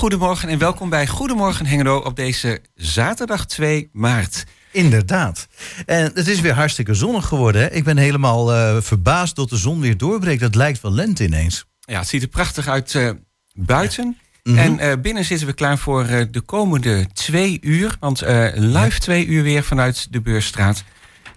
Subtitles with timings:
[0.00, 4.44] goedemorgen en welkom bij Goedemorgen Hengelo op deze zaterdag 2 maart.
[4.72, 5.48] Inderdaad.
[5.86, 7.62] En het is weer hartstikke zonnig geworden.
[7.62, 7.70] Hè?
[7.70, 10.40] Ik ben helemaal uh, verbaasd dat de zon weer doorbreekt.
[10.40, 11.64] Dat lijkt wel lente ineens.
[11.80, 13.10] Ja, het ziet er prachtig uit uh,
[13.54, 14.16] buiten.
[14.42, 14.56] Ja.
[14.56, 17.96] En uh, binnen zitten we klaar voor de komende twee uur.
[17.98, 18.20] Want
[18.54, 20.84] live twee uur weer vanuit de Beursstraat.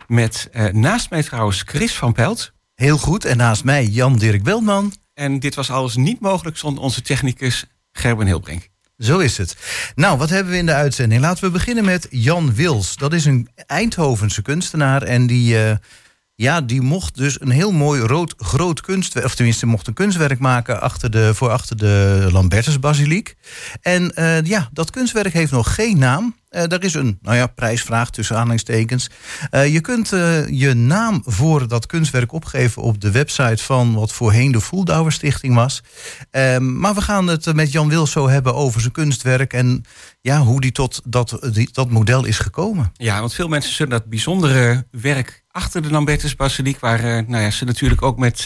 [0.08, 2.52] Met naast mij trouwens Chris van Pelt.
[2.76, 3.26] Heel goed.
[3.26, 4.94] En naast mij Jan-Dirk Beltman.
[5.14, 8.70] En dit was alles niet mogelijk zonder onze technicus Gerben Hilbrink.
[8.98, 9.56] Zo is het.
[9.96, 11.22] Nou, wat hebben we in de uitzending?
[11.22, 12.96] Laten we beginnen met Jan Wils.
[12.96, 15.72] Dat is een Eindhovense kunstenaar en die, uh,
[16.36, 20.40] ja, die mocht dus een heel mooi rood groot kunstwerk, of tenminste mocht een kunstwerk
[20.40, 23.36] maken achter de, voor achter de Lambertusbasiliek.
[23.82, 26.36] En uh, ja, dat kunstwerk heeft nog geen naam.
[26.56, 29.10] Uh, er is een nou ja, prijsvraag tussen aanhalingstekens.
[29.52, 34.12] Uh, je kunt uh, je naam voor dat kunstwerk opgeven op de website van wat
[34.12, 35.84] voorheen de Voeldouwer Stichting was.
[36.60, 39.86] maar we gaan het met Jan Wilso hebben over zijn kunstwerk en
[40.22, 42.92] ja, hoe die tot dat, die, dat model is gekomen.
[42.94, 47.50] Ja, want veel mensen zullen dat bijzondere werk achter de Lambertus Basiliek, waar nou ja,
[47.50, 48.46] ze natuurlijk ook met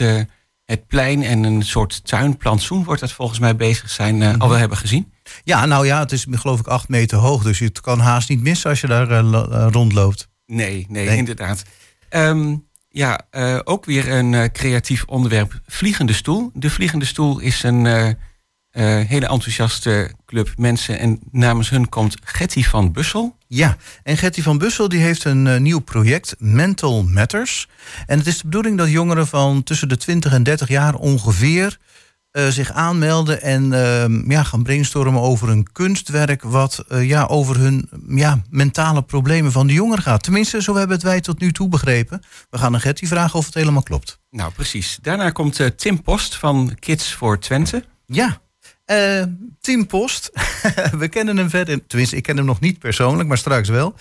[0.65, 4.41] het plein en een soort tuinplantsoen wordt dat volgens mij bezig zijn, mm -hmm.
[4.41, 5.11] al wel hebben gezien.
[5.43, 7.43] Ja, nou ja, het is geloof ik acht meter hoog.
[7.43, 10.29] Dus je kan haast niet missen als je daar uh, rondloopt.
[10.45, 11.17] Nee, nee, nee.
[11.17, 11.63] inderdaad.
[12.09, 15.59] Um, ja, uh, ook weer een uh, creatief onderwerp.
[15.65, 16.51] Vliegende stoel.
[16.53, 18.15] De Vliegende Stoel is een
[19.07, 20.99] hele enthousiaste club mensen.
[20.99, 23.37] En namens hun komt Getty van Bussel.
[23.47, 27.67] Ja, en Getty van Bussel die heeft een nieuw project, Mental Matters.
[28.05, 31.77] En het is de bedoeling dat jongeren van tussen de 20 en 30 jaar ongeveer
[32.37, 37.57] uh, zich aanmelden en uh, ja, gaan brainstormen over een kunstwerk wat uh, ja, over
[37.59, 40.23] hun ja, mentale problemen van de jongeren gaat.
[40.23, 42.21] Tenminste, zo hebben het wij tot nu toe begrepen.
[42.49, 44.19] We gaan aan Gertie vragen of het helemaal klopt.
[44.29, 44.99] Nou, precies.
[45.01, 47.83] Daarna komt uh, Tim Post van Kids voor Twente.
[48.05, 48.41] Ja,
[49.61, 50.31] Tim Post,
[50.99, 51.87] we kennen hem verder.
[51.87, 53.95] Tenminste, ik ken hem nog niet persoonlijk, maar straks wel.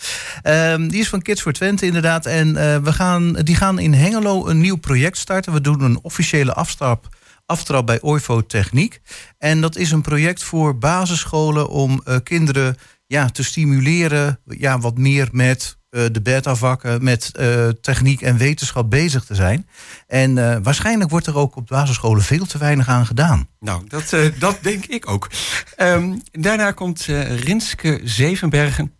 [0.44, 2.26] Uh, die is van Kids for Twente inderdaad.
[2.26, 5.52] En we gaan, die gaan in Hengelo een nieuw project starten.
[5.52, 7.08] We doen een officiële afstap
[7.46, 9.00] aftrap bij OIVO Techniek.
[9.38, 12.76] En dat is een project voor basisscholen om uh, kinderen
[13.06, 18.90] ja, te stimuleren ja, wat meer met uh, de beta-vakken, met uh, techniek en wetenschap
[18.90, 19.68] bezig te zijn.
[20.06, 23.48] En waarschijnlijk wordt er ook op basisscholen veel te weinig aan gedaan.
[23.60, 25.30] Nou, dat, dat denk ik ook.
[25.76, 27.04] Um, daarna komt
[27.44, 28.92] Rinske Zevenbergen.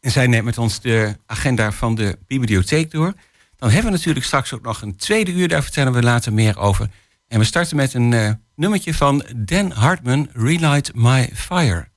[0.00, 3.14] En zij neemt met ons de agenda van de bibliotheek door.
[3.56, 5.48] Dan hebben we natuurlijk straks ook nog een tweede uur.
[5.48, 6.88] Daar vertellen we later meer over.
[7.30, 11.88] En we starten met een uh, nummertje van Dan Hartman, Relight My Fire.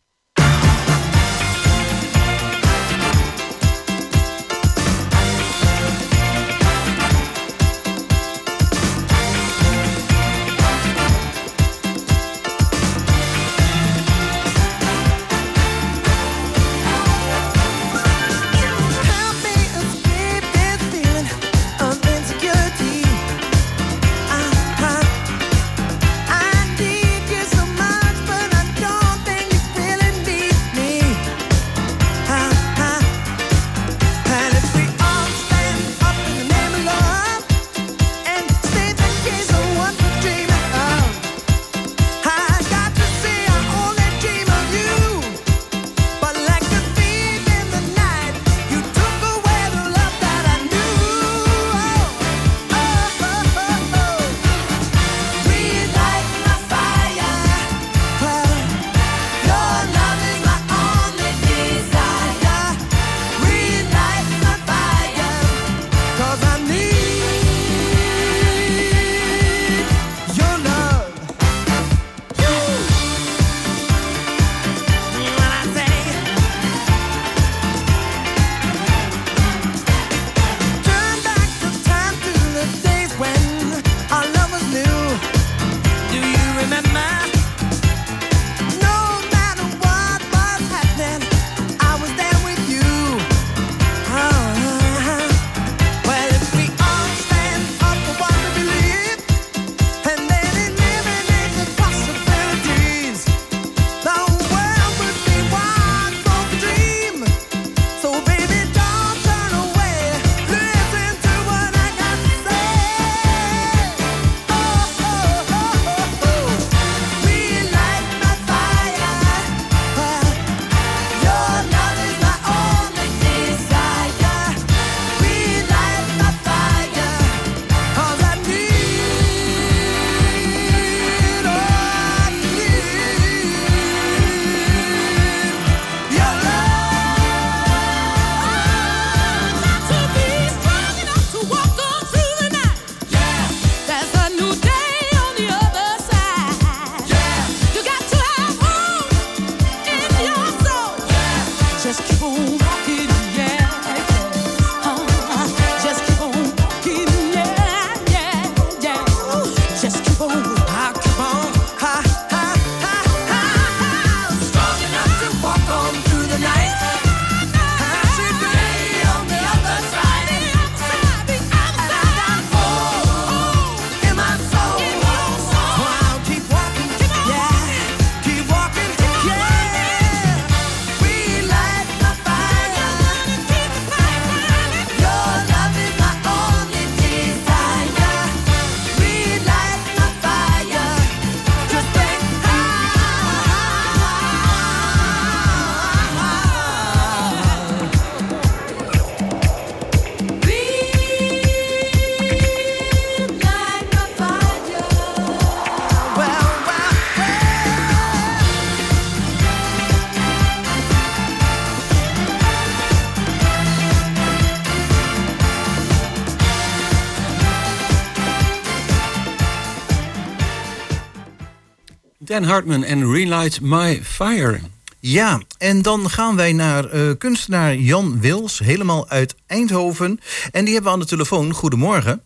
[222.33, 224.59] Dan Hartman en Relight My Fire.
[224.99, 230.19] Ja, en dan gaan wij naar uh, kunstenaar Jan Wils, helemaal uit Eindhoven.
[230.51, 231.53] En die hebben we aan de telefoon.
[231.53, 232.21] Goedemorgen.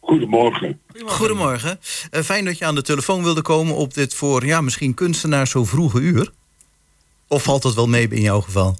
[0.00, 0.80] Goedemorgen.
[1.04, 1.78] Goedemorgen.
[2.10, 5.48] Uh, fijn dat je aan de telefoon wilde komen op dit voor ja, misschien kunstenaar
[5.48, 6.32] zo vroege uur.
[7.28, 8.76] Of valt dat wel mee in jouw geval?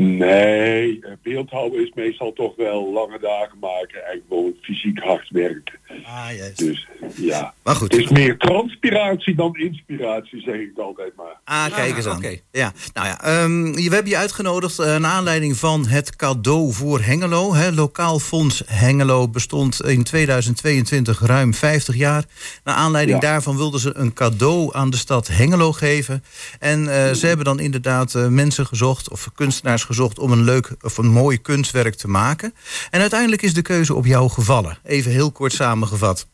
[0.00, 5.78] Nee, beeldhouden is meestal toch wel lange dagen maken en gewoon fysiek hard werken.
[6.04, 6.58] Ah, juist.
[6.58, 6.86] Dus
[7.16, 7.54] ja.
[7.62, 7.92] Maar goed.
[7.92, 11.40] Het is meer transpiratie dan inspiratie, zeg ik altijd maar.
[11.44, 12.22] Ah, kijk eens aan.
[12.50, 12.72] Ja.
[12.94, 17.54] Nou ja, um, we hebben je uitgenodigd uh, naar aanleiding van het cadeau voor Hengelo.
[17.54, 17.72] Hè.
[17.72, 22.24] Lokaal Fonds Hengelo bestond in 2022 ruim 50 jaar.
[22.64, 26.24] Naar aanleiding daarvan wilden ze een cadeau aan de stad Hengelo geven.
[26.58, 30.18] En uh, ze hebben dan inderdaad uh, mensen gezocht, of kunstenaars gezocht...
[30.18, 32.54] om een leuk of een mooi kunstwerk te maken.
[32.90, 34.78] En uiteindelijk is de keuze op jou gevallen.
[34.84, 36.26] Even heel kort samengevat.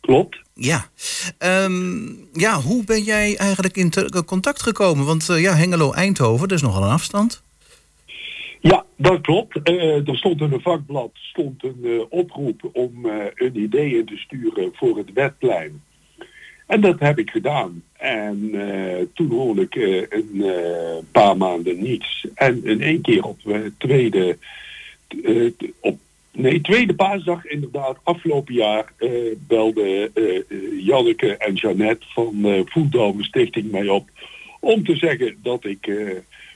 [0.00, 0.40] Klopt.
[0.54, 0.88] Ja.
[1.38, 3.92] Um, ja, hoe ben jij eigenlijk in
[4.24, 5.04] contact gekomen?
[5.04, 7.42] Want uh, ja, Hengelo-Eindhoven, dat is nogal een afstand.
[8.60, 9.70] Ja, dat klopt.
[9.70, 14.16] Uh, er stond in een vakblad stond een uh, oproep om een idee in te
[14.16, 15.82] sturen voor het wetplein.
[16.68, 17.82] En dat heb ik gedaan.
[17.92, 18.50] En
[19.14, 19.74] toen hoorde ik
[20.10, 20.44] een
[21.12, 22.26] paar maanden niets.
[22.34, 23.38] En in één keer op
[23.78, 24.38] tweede,
[25.80, 25.98] op
[26.32, 28.92] Nee, tweede paasdag inderdaad, afgelopen jaar
[29.38, 30.12] belden
[30.84, 34.08] Janneke en Jeannette van Voetdome Stichting mij op
[34.60, 35.92] om te zeggen dat ik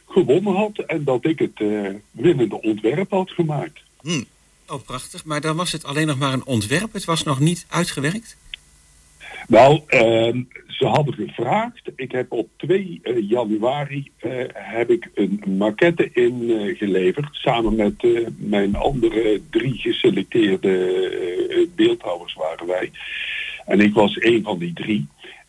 [0.08, 1.62] gewonnen had en dat ik het
[2.10, 3.80] winnende ontwerp had gemaakt.
[4.00, 4.24] Hmm.
[4.68, 5.24] Oh, prachtig.
[5.24, 8.36] Maar dan was het alleen nog maar een ontwerp, het was nog niet uitgewerkt?
[9.52, 9.80] Nou,
[10.66, 11.90] ze hadden gevraagd.
[11.96, 17.28] Ik heb op 2 uh, januari uh, heb ik een maquette ingeleverd.
[17.30, 22.90] Samen met eh, mijn andere drie geselecteerde beeldhouwers waren wij.
[23.66, 25.06] En ik was een van die drie.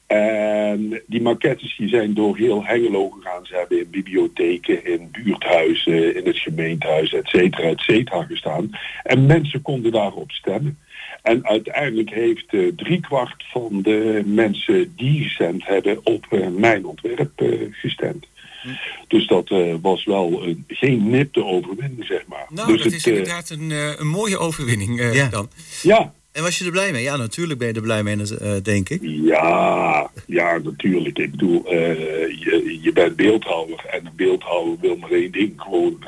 [0.08, 3.46] En die maquettes die zijn door heel Hengelo gegaan.
[3.46, 8.70] Ze hebben in bibliotheken, in buurthuizen, in het gemeentehuis, et cetera, et cetera gestaan.
[9.04, 10.78] En mensen konden daarop stemmen.
[11.22, 17.42] En uiteindelijk heeft uh, driekwart van de mensen die gestemd hebben op uh, mijn ontwerp
[17.42, 18.26] uh, gestemd.
[18.62, 18.70] Hm.
[19.08, 19.50] Dus dat
[19.82, 22.46] was wel een, geen nipte overwinning, zeg maar.
[22.50, 25.28] Nou, dus dat het, is inderdaad een, een mooie overwinning ja.
[25.30, 25.50] dan.
[25.82, 26.14] Ja.
[26.34, 27.04] En was je er blij mee?
[27.04, 28.18] Ja, natuurlijk ben je er blij mee,
[28.62, 29.00] denk ik.
[29.02, 31.18] Ja, ja, natuurlijk.
[31.18, 35.54] Ik bedoel, je, je bent beeldhouwer en een beeldhouwer wil maar één ding.
[35.58, 36.04] Gewoon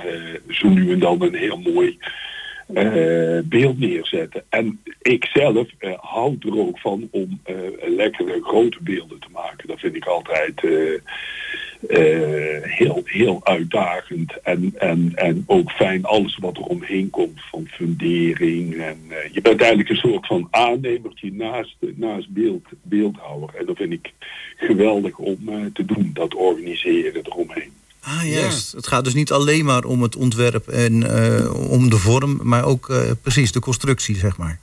[0.50, 1.98] zo nu en dan een heel mooi
[2.74, 4.44] uh, beeld neerzetten.
[4.50, 7.56] En ik zelf uh, houd er ook van om uh,
[7.96, 9.68] lekkere grote beelden te maken.
[9.68, 10.62] Dat vind ik altijd
[12.62, 14.42] heel, heel uitdagend.
[14.44, 18.76] En, en, en ook fijn alles wat er omheen komt van fundering.
[18.76, 18.98] En,
[19.32, 23.50] je bent eigenlijk een soort van aannemertje naast, naast beeld, beeldhouwer.
[23.56, 24.12] En dat vind ik
[24.56, 25.38] geweldig om
[25.74, 27.72] te doen, dat organiseren eromheen.
[28.06, 28.72] Ah, juist.
[28.72, 28.78] Ja.
[28.78, 32.66] Het gaat dus niet alleen maar om het ontwerp en uh, om de vorm, maar
[32.66, 34.60] ook uh, precies de constructie, zeg maar.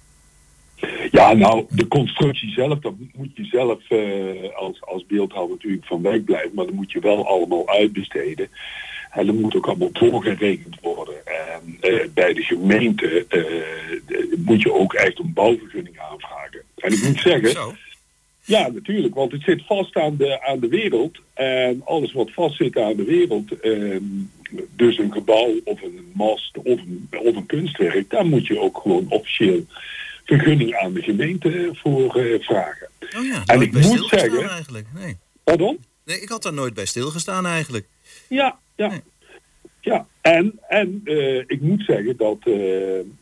[1.11, 6.03] Ja, nou, de constructie zelf, dat moet je zelf uh, als, als beeldhouwer natuurlijk van
[6.03, 8.49] weg blijven, maar dat moet je wel allemaal uitbesteden.
[9.11, 11.15] En dat moet ook allemaal doorgerekend worden.
[11.27, 11.79] En
[12.15, 13.27] bij de gemeente
[14.37, 16.63] moet je ook echt een bouwvergunning aanvragen.
[16.77, 17.75] En ik moet zeggen, Zo.
[18.45, 21.19] Ja, natuurlijk, want het zit vast aan de, aan de wereld.
[21.35, 23.97] En alles wat vast zit aan de wereld, eh,
[24.77, 28.79] dus een gebouw of een mast of een, of een kunstwerk, daar moet je ook
[28.79, 29.65] gewoon officieel
[30.25, 32.89] vergunning aan de gemeente voor uh, vragen.
[33.17, 34.49] Oh ja, en ik moet zeggen.
[34.49, 34.87] Eigenlijk.
[34.95, 35.17] Nee.
[35.45, 35.79] Pardon?
[36.05, 37.87] Nee, ik had daar nooit bij stilgestaan eigenlijk.
[38.29, 38.89] Ja, ja.
[38.89, 39.01] Nee.
[39.81, 42.55] Ja, en, en uh, ik moet zeggen dat uh,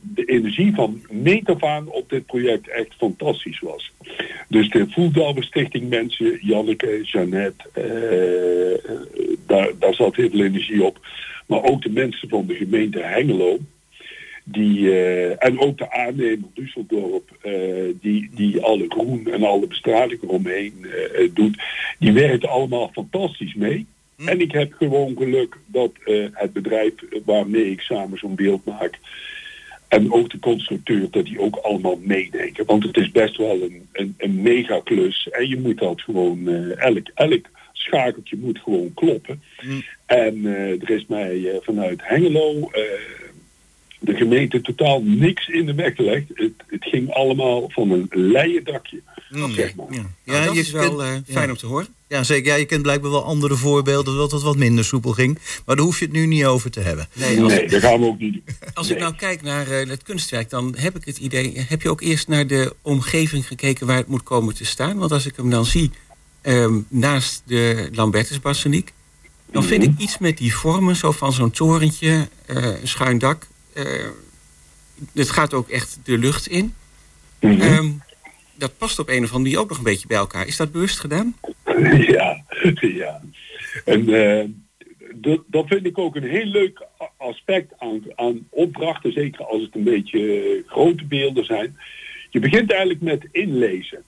[0.00, 3.92] de energie van meet af aan op dit project echt fantastisch was.
[4.50, 8.92] Dus de Voeldalbe Stichting mensen, Janneke, Jeannette, uh,
[9.46, 11.06] daar, daar zat heel veel energie op.
[11.46, 13.58] Maar ook de mensen van de gemeente Hengelo,
[14.44, 14.98] die,
[15.36, 17.48] en ook de aannemer Düsseldorp,
[18.00, 20.86] die, die alle groen en alle bestraling eromheen
[21.34, 21.62] doet,
[21.98, 23.86] die werken allemaal fantastisch mee.
[24.24, 25.92] En ik heb gewoon geluk dat
[26.32, 26.92] het bedrijf
[27.24, 28.98] waarmee ik samen zo'n beeld maak...
[29.90, 32.66] en ook de constructeur, dat die ook allemaal meedenken.
[32.66, 35.28] Want het is best wel een, een, een mega klus.
[35.30, 36.38] En je moet dat gewoon...
[36.48, 39.42] Uh, elk, elk schakeltje moet gewoon kloppen.
[39.62, 39.82] Mm.
[40.06, 42.70] En uh, er is mij vanuit Hengelo...
[44.00, 46.24] de gemeente totaal niks in de weg gelegd.
[46.34, 49.02] Het, het ging allemaal van een leien dakje.
[49.30, 49.52] Mm.
[49.52, 49.86] Zeg maar.
[49.90, 51.50] Ja, ja dat is wel kunt, fijn ja.
[51.50, 51.88] om te horen.
[52.08, 52.52] Ja, zeker.
[52.52, 55.38] Ja, je kent blijkbaar wel andere voorbeelden dat het wat minder soepel ging.
[55.66, 57.08] Maar daar hoef je het nu niet over te hebben.
[57.12, 58.42] Nee, nee dat gaan we ook niet doen.
[58.74, 58.96] Als nee.
[58.96, 61.64] ik nou kijk naar uh, het kunstwerk, dan heb ik het idee...
[61.68, 64.98] heb je ook eerst naar de omgeving gekeken waar het moet komen te staan?
[64.98, 65.90] Want als ik hem dan zie,
[66.40, 68.92] ehm, naast de Lambertus-basiliek.
[69.52, 73.46] Dan vind ik iets met die vormen, zo van zo'n torentje, eh, een schuin dak.
[73.74, 74.08] Eh,
[75.14, 76.74] het gaat ook echt de lucht in.
[77.40, 77.60] Mhm.
[77.60, 77.90] Ehm,
[78.54, 80.46] dat past op een of andere manier ook nog een beetje bij elkaar.
[80.46, 81.36] Is dat bewust gedaan?
[82.16, 82.44] ja,
[82.80, 83.20] ja.
[83.84, 84.44] En eh,
[85.14, 86.82] dat, dat vind ik ook een heel leuk
[87.16, 91.76] aspect aan, aan opdrachten, zeker als het een beetje eh, grote beelden zijn.
[92.30, 94.02] Je begint eigenlijk met inlezen.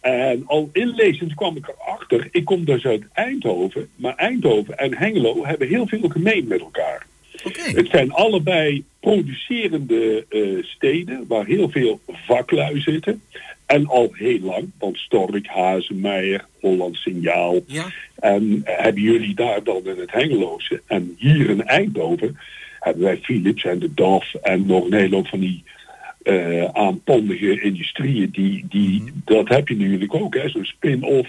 [0.00, 5.46] En al inlezend kwam ik erachter, ik kom dus uit Eindhoven, maar Eindhoven en Hengelo
[5.46, 7.06] hebben heel veel gemeen met elkaar.
[7.42, 13.22] Het zijn allebei producerende eh, steden waar heel veel vaklui zitten.
[13.66, 17.60] En al heel lang, want Stork, Hazenmeijer, Holland Signaal.
[17.66, 17.86] Ja.
[18.14, 20.82] En hebben jullie daar dan in het Hengeloze.
[20.86, 22.38] En hier in Eindhoven
[22.80, 25.62] hebben wij Philips en de DAF en nog een hele hoop van die
[26.22, 28.30] eh aanpandige industrieën.
[28.30, 31.28] Die, die, Dat heb je natuurlijk ook, zo'n spin-off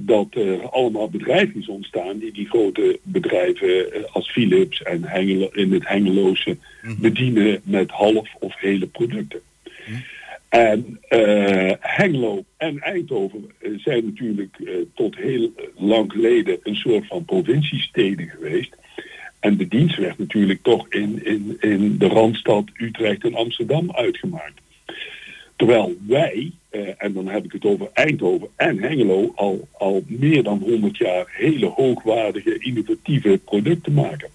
[0.00, 5.48] dat er allemaal bedrijven is ontstaan die die grote bedrijven eh, als Philips en Hengelo,
[5.52, 6.56] in het Hengeloze
[7.00, 9.40] bedienen met half of hele producten.
[10.48, 14.56] En eh, Hengelo en Eindhoven eh, zijn natuurlijk
[14.94, 18.76] tot heel lang geleden een soort van provinciesteden geweest.
[19.40, 24.60] En de dienst werd natuurlijk toch in, in, in de Randstad, Utrecht en Amsterdam uitgemaakt.
[25.56, 30.42] Terwijl wij, eh, en dan heb ik het over Eindhoven en Hengelo, al, al meer
[30.42, 34.30] dan 100 jaar hele hoogwaardige, innovatieve producten maken.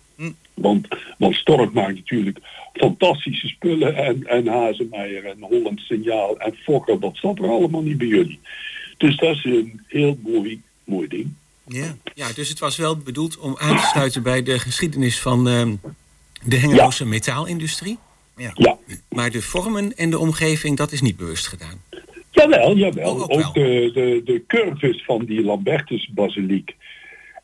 [0.53, 0.87] Want,
[1.17, 2.39] want Stork maakt natuurlijk
[2.73, 7.97] fantastische spullen en, en Hazemeyer en Holland Signaal en Fokker, dat zat er allemaal niet
[7.97, 8.39] bij jullie.
[8.97, 11.33] Dus dat is een heel mooi, mooi ding.
[11.67, 11.95] Ja.
[12.13, 15.75] Ja, dus het was wel bedoeld om aan te sluiten bij de geschiedenis van ehm,
[16.43, 17.97] de Hengeloze metaalindustrie.
[18.37, 18.77] Ja,
[19.09, 21.81] Maar de vormen en de omgeving, dat is niet bewust gedaan.
[22.33, 23.15] Jawel, jawel.
[23.15, 26.75] Oh, ook ook de, de, de curves van die Lambertus-basiliek.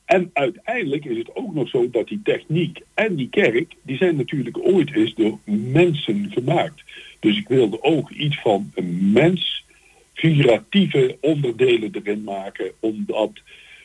[0.05, 4.15] En uiteindelijk is het ook nog zo dat die techniek en die kerk, die zijn
[4.15, 5.37] natuurlijk ooit eens door
[5.71, 6.83] mensen gemaakt.
[7.19, 9.65] Dus ik wilde ook iets van een mens,
[10.13, 13.31] figuratieve onderdelen erin maken, omdat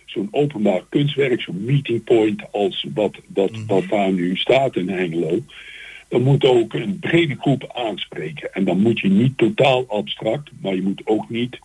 [0.07, 5.39] zo'n openbaar kunstwerk, zo'n meeting point als wat, dat, wat daar nu staat in Hengelo,
[6.09, 8.53] dan moet ook een brede groep aanspreken.
[8.55, 11.59] En dan moet je niet totaal abstract, maar je moet ook niet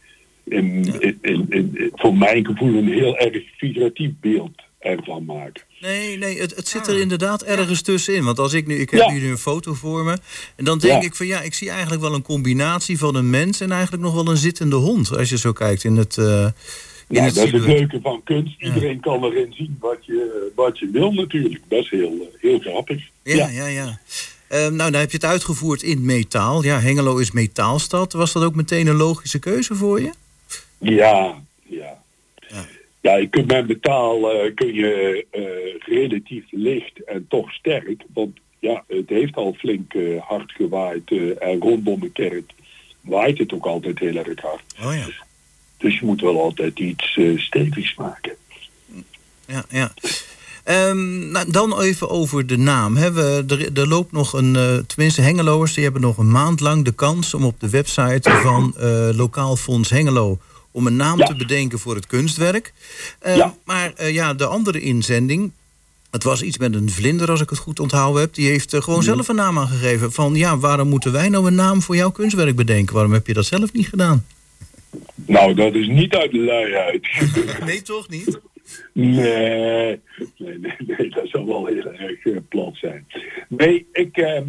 [0.43, 5.63] in, in, in, in- voor mijn gevoel een heel erg figuratief beeld ervan maken.
[5.81, 6.93] Nee, nee, het, het zit Ah.
[6.93, 8.23] er inderdaad ergens tussenin.
[8.23, 9.11] Want als ik nu, ik heb Ja.
[9.11, 10.17] hier nu een foto voor me.
[10.55, 11.07] En dan denk Ja.
[11.07, 14.13] ik van ja, ik zie eigenlijk wel een combinatie van een mens en eigenlijk nog
[14.13, 15.17] wel een zittende hond.
[15.17, 16.17] Als je zo kijkt in het.
[16.17, 16.47] eh
[17.09, 18.61] Ja, dat is het leuke van kunst.
[18.61, 21.61] Iedereen kan erin zien wat je, wat je wil natuurlijk.
[21.67, 23.09] Dat is heel, eh, heel grappig.
[23.23, 23.99] Ja, ja, ja.
[24.47, 26.63] Ehm, nou, dan heb je het uitgevoerd in metaal.
[26.63, 28.13] Ja, Hengelo is metaalstad.
[28.13, 30.11] Was dat ook meteen een logische keuze voor je?
[30.77, 32.01] Ja, ja.
[32.47, 32.65] Ja.
[33.01, 35.41] Ja, je kunt met metaal eh, kun je eh,
[35.95, 38.03] relatief licht en toch sterk.
[38.13, 41.11] Want ja, het heeft al flink hard gewaaid.
[41.39, 42.51] en rondom de kerk
[43.01, 44.63] waait het ook altijd heel erg hard.
[44.83, 45.27] Oh ja.
[45.79, 48.31] Dus je moet wel altijd iets eh, stevigs maken.
[49.45, 49.93] ja, ja.
[50.63, 52.93] Ehm, nou, dan even over de naam.
[52.95, 56.85] We, er, er loopt nog een, eh, tenminste Hengeloers, die hebben nog een maand lang
[56.85, 60.37] de kans om op de website van eh, Lokaal Fonds Hengelo
[60.71, 61.25] om een naam Ja.
[61.25, 62.73] te bedenken voor het kunstwerk.
[63.19, 63.55] Eh, Ja.
[63.65, 65.51] Maar ja, de andere inzending,
[66.11, 69.03] het was iets met een vlinder als ik het goed onthouden heb, die heeft gewoon
[69.03, 70.11] zelf een naam aangegeven.
[70.11, 72.93] Van ja, waarom moeten wij nou een naam voor jouw kunstwerk bedenken?
[72.93, 74.25] Waarom heb je dat zelf niet gedaan?
[75.25, 77.07] Nou, dat is niet uit de luiheid.
[77.65, 78.39] Nee, toch niet?
[78.93, 79.99] Nee,
[80.37, 83.07] nee, nee, nee, dat zou wel heel erg eh, plat zijn.
[83.47, 84.47] Nee, ik, ehm,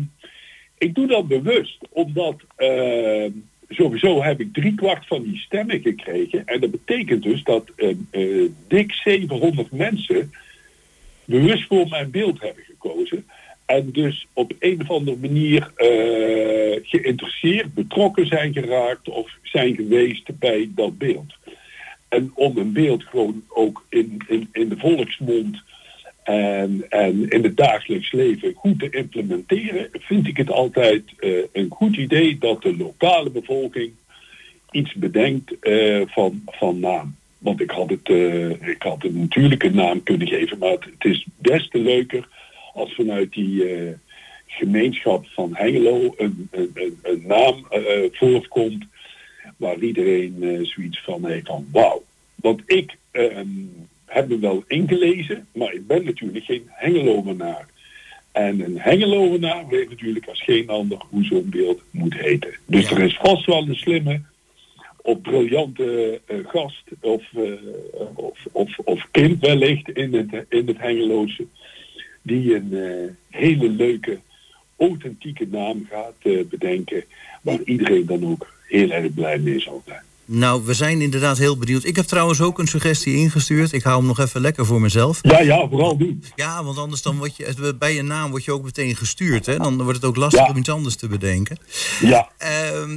[0.78, 3.30] ik doe dat bewust, omdat ehm,
[3.68, 6.46] sowieso heb ik driekwart van die stemmen gekregen.
[6.46, 10.32] En dat betekent dus dat ehm, eh, dik 700 mensen
[11.24, 13.26] bewust voor mijn beeld hebben gekozen.
[13.70, 20.38] En dus op een of andere manier eh, geïnteresseerd, betrokken zijn geraakt of zijn geweest
[20.38, 21.34] bij dat beeld.
[22.08, 25.62] En om een beeld gewoon ook in, in, in de volksmond
[26.22, 31.70] en, en in het dagelijks leven goed te implementeren, vind ik het altijd eh, een
[31.70, 33.92] goed idee dat de lokale bevolking
[34.70, 37.16] iets bedenkt eh, van, van naam.
[37.38, 38.08] Want ik had, het,
[38.60, 42.28] ik had het natuurlijk een naam kunnen geven, maar het, het is des te leuker
[42.74, 43.92] als vanuit die eh,
[44.46, 48.84] gemeenschap van Hengelo een, een, een, een naam eh, voortkomt
[49.56, 52.02] waar iedereen eh, zoiets van heeft van wauw.
[52.34, 53.48] Want ik ehm,
[54.06, 57.66] heb me wel ingelezen, maar ik ben natuurlijk geen Hengelovenaar.
[58.32, 62.54] En een Hengelovenaar weet natuurlijk als geen ander hoe zo'n beeld moet heten.
[62.66, 62.96] Dus Ja.
[62.96, 64.20] er is vast wel een slimme
[65.02, 67.52] of briljante eh, gast of, eh,
[68.14, 71.46] of, of, of kind wellicht in het, in het Hengeloze.
[72.30, 74.18] Die een eh, hele leuke,
[74.76, 77.04] authentieke naam gaat bedenken.
[77.42, 80.02] Waar iedereen dan ook heel erg blij mee zal zijn.
[80.24, 81.84] Nou, we zijn inderdaad heel benieuwd.
[81.84, 83.72] Ik heb trouwens ook een suggestie ingestuurd.
[83.72, 85.18] Ik hou hem nog even lekker voor mezelf.
[85.22, 86.24] Ja, ja, vooral doen.
[86.36, 89.46] Ja, want anders dan word je bij je naam word je ook meteen gestuurd.
[89.46, 89.56] Hè?
[89.56, 91.58] Dan wordt het ook lastig om iets anders te bedenken.
[92.00, 92.28] Ja.
[92.42, 92.48] Uh,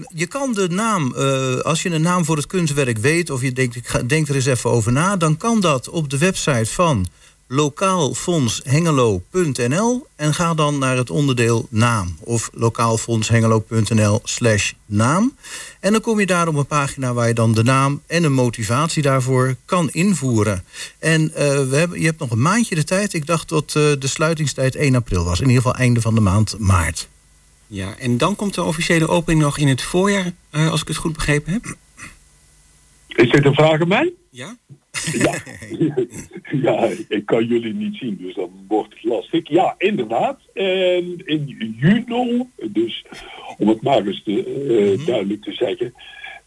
[0.08, 3.51] je kan de naam, uh, als je een naam voor het kunstwerk weet, of je
[3.51, 6.71] denkt, ik ga, denk er eens even over na, dan kan dat op de website
[6.71, 7.08] van
[7.47, 15.36] lokaalfondshengelo.nl en ga dan naar het onderdeel naam of lokaalfondshengelo.nl slash naam.
[15.79, 18.34] En dan kom je daar op een pagina waar je dan de naam en een
[18.34, 20.63] motivatie daarvoor kan invoeren.
[20.99, 21.36] En uh,
[21.69, 23.13] we hebben, je hebt nog een maandje de tijd.
[23.13, 25.39] Ik dacht dat uh, de sluitingstijd 1 april was.
[25.39, 27.08] In ieder geval einde van de maand maart.
[27.67, 30.97] Ja, en dan komt de officiële opening nog in het voorjaar, uh, als ik het
[30.97, 31.75] goed begrepen heb.
[33.08, 34.13] Is dit een vraag aan mij?
[34.29, 34.58] Ja.
[35.12, 35.34] Ja.
[36.71, 39.49] ja, ik kan jullie niet zien, dus dan wordt het lastig.
[39.49, 40.39] Ja, inderdaad.
[40.53, 43.06] En in juni, dus
[43.58, 45.93] om het maar eens te, uh, duidelijk te zeggen,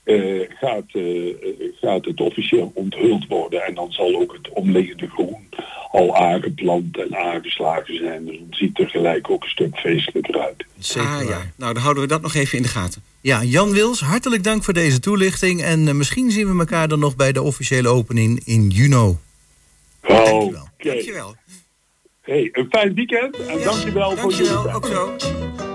[0.04, 1.34] uh, gaat, uh,
[1.80, 3.64] gaat het officieel onthuld worden.
[3.64, 5.48] En dan zal ook het omliggende groen
[5.90, 8.24] al aangeplant en aangeslagen zijn.
[8.24, 10.64] Dus het ziet er gelijk ook een stuk feestelijker uit.
[10.78, 11.52] Zeker ah, ja.
[11.56, 13.02] Nou, dan houden we dat nog even in de gaten.
[13.26, 15.62] Ja, Jan Wils, hartelijk dank voor deze toelichting.
[15.62, 18.94] En misschien zien we elkaar dan nog bij de officiële opening in juni.
[18.94, 19.18] Oh,
[20.02, 20.48] dankjewel.
[20.48, 20.68] Okay.
[20.78, 21.34] Dankjewel.
[22.20, 23.64] Hey, een fijn weekend en yes.
[23.64, 24.74] dankjewel, dankjewel voor jullie tijd.
[24.74, 25.65] ook zo.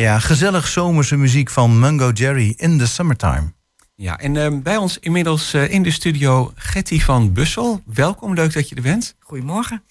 [0.00, 3.52] Ja, gezellig zomerse muziek van Mungo Jerry in the summertime.
[3.94, 7.82] Ja, en ehm, bij ons inmiddels eh, in de studio Getty van Bussel.
[7.94, 9.16] Welkom, leuk dat je er bent.
[9.18, 9.82] Goedemorgen.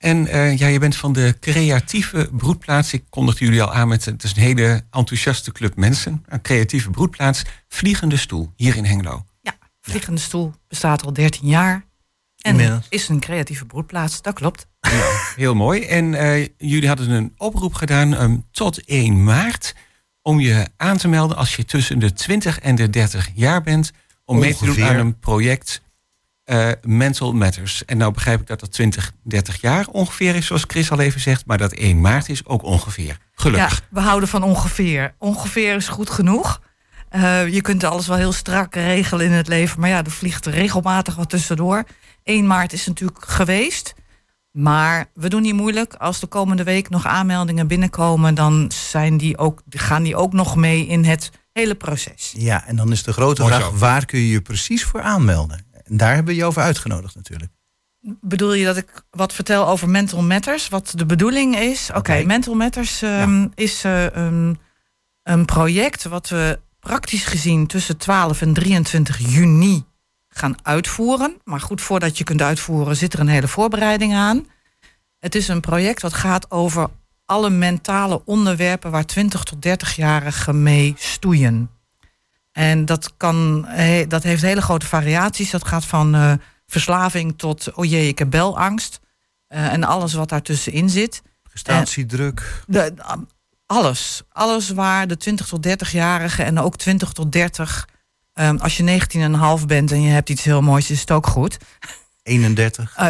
[0.00, 2.92] En uh, ja, je bent van de creatieve broedplaats.
[2.92, 6.24] Ik kondigde jullie al aan met, het is een hele enthousiaste club mensen.
[6.28, 9.24] Een creatieve broedplaats, Vliegende Stoel, hier in Hengelo.
[9.40, 11.84] Ja, Vliegende Stoel bestaat al 13 jaar.
[12.40, 12.86] En Inmiddels.
[12.88, 14.66] is een creatieve broedplaats, dat klopt.
[14.80, 15.82] Ja, heel mooi.
[15.82, 19.74] En uh, jullie hadden een oproep gedaan um, tot 1 maart
[20.22, 23.90] om je aan te melden als je tussen de 20 en de 30 jaar bent.
[24.24, 24.66] Om Ongeveer.
[24.66, 25.82] mee te doen aan een project
[26.50, 27.84] uh, Mental Matters.
[27.84, 31.20] En nou begrijp ik dat dat 20, 30 jaar ongeveer is, zoals Chris al even
[31.20, 31.46] zegt.
[31.46, 33.16] Maar dat 1 maart is ook ongeveer.
[33.34, 33.78] Gelukkig.
[33.78, 35.14] Ja, we houden van ongeveer.
[35.18, 36.60] Ongeveer is goed genoeg.
[37.16, 39.80] Uh, je kunt alles wel heel strak regelen in het leven.
[39.80, 41.84] Maar ja, er vliegt er regelmatig wat tussendoor.
[42.24, 43.94] 1 maart is natuurlijk geweest.
[44.50, 45.94] Maar we doen niet moeilijk.
[45.94, 50.56] Als de komende week nog aanmeldingen binnenkomen, dan zijn die ook, gaan die ook nog
[50.56, 52.34] mee in het hele proces.
[52.36, 55.64] Ja, en dan is de grote vraag: waar kun je je precies voor aanmelden?
[55.90, 57.52] En daar hebben we je over uitgenodigd natuurlijk.
[58.20, 60.68] Bedoel je dat ik wat vertel over Mental Matters?
[60.68, 61.88] Wat de bedoeling is?
[61.88, 64.58] Oké, okay, Mental Matters um, is uh, um,
[65.22, 69.84] een project wat we praktisch gezien tussen 12 en 23 juni
[70.28, 71.36] gaan uitvoeren.
[71.44, 74.46] Maar goed, voordat je kunt uitvoeren zit er een hele voorbereiding aan.
[75.18, 76.88] Het is een project wat gaat over
[77.24, 81.70] alle mentale onderwerpen waar 20 tot 30-jarigen mee stoeien.
[82.52, 83.68] En dat, kan,
[84.08, 85.50] dat heeft hele grote variaties.
[85.50, 86.32] Dat gaat van uh,
[86.66, 89.00] verslaving tot, oh jee, ik heb belangst.
[89.48, 91.22] Uh, en alles wat daartussenin zit.
[91.42, 92.62] Prestatiedruk.
[92.66, 92.94] De,
[93.66, 94.22] alles.
[94.32, 97.86] Alles waar de 20 tot 30-jarigen en ook 20 tot 30
[98.34, 99.00] Um, als je
[99.60, 101.56] 19,5 bent en je hebt iets heel moois, is het ook goed.
[102.22, 102.96] 31?
[102.98, 103.08] Uh,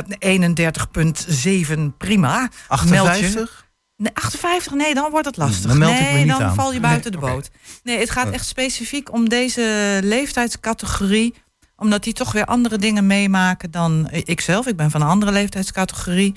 [1.74, 2.48] 31,7, prima.
[2.68, 3.68] 58?
[4.00, 5.70] Nee, 58, nee, dan wordt het lastig.
[5.70, 6.54] Dan meld nee, dan aan.
[6.54, 7.46] val je buiten nee, de boot.
[7.46, 7.60] Okay.
[7.82, 11.34] Nee, het gaat echt specifiek om deze leeftijdscategorie.
[11.76, 14.66] Omdat die toch weer andere dingen meemaken dan ikzelf.
[14.66, 16.34] Ik ben van een andere leeftijdscategorie.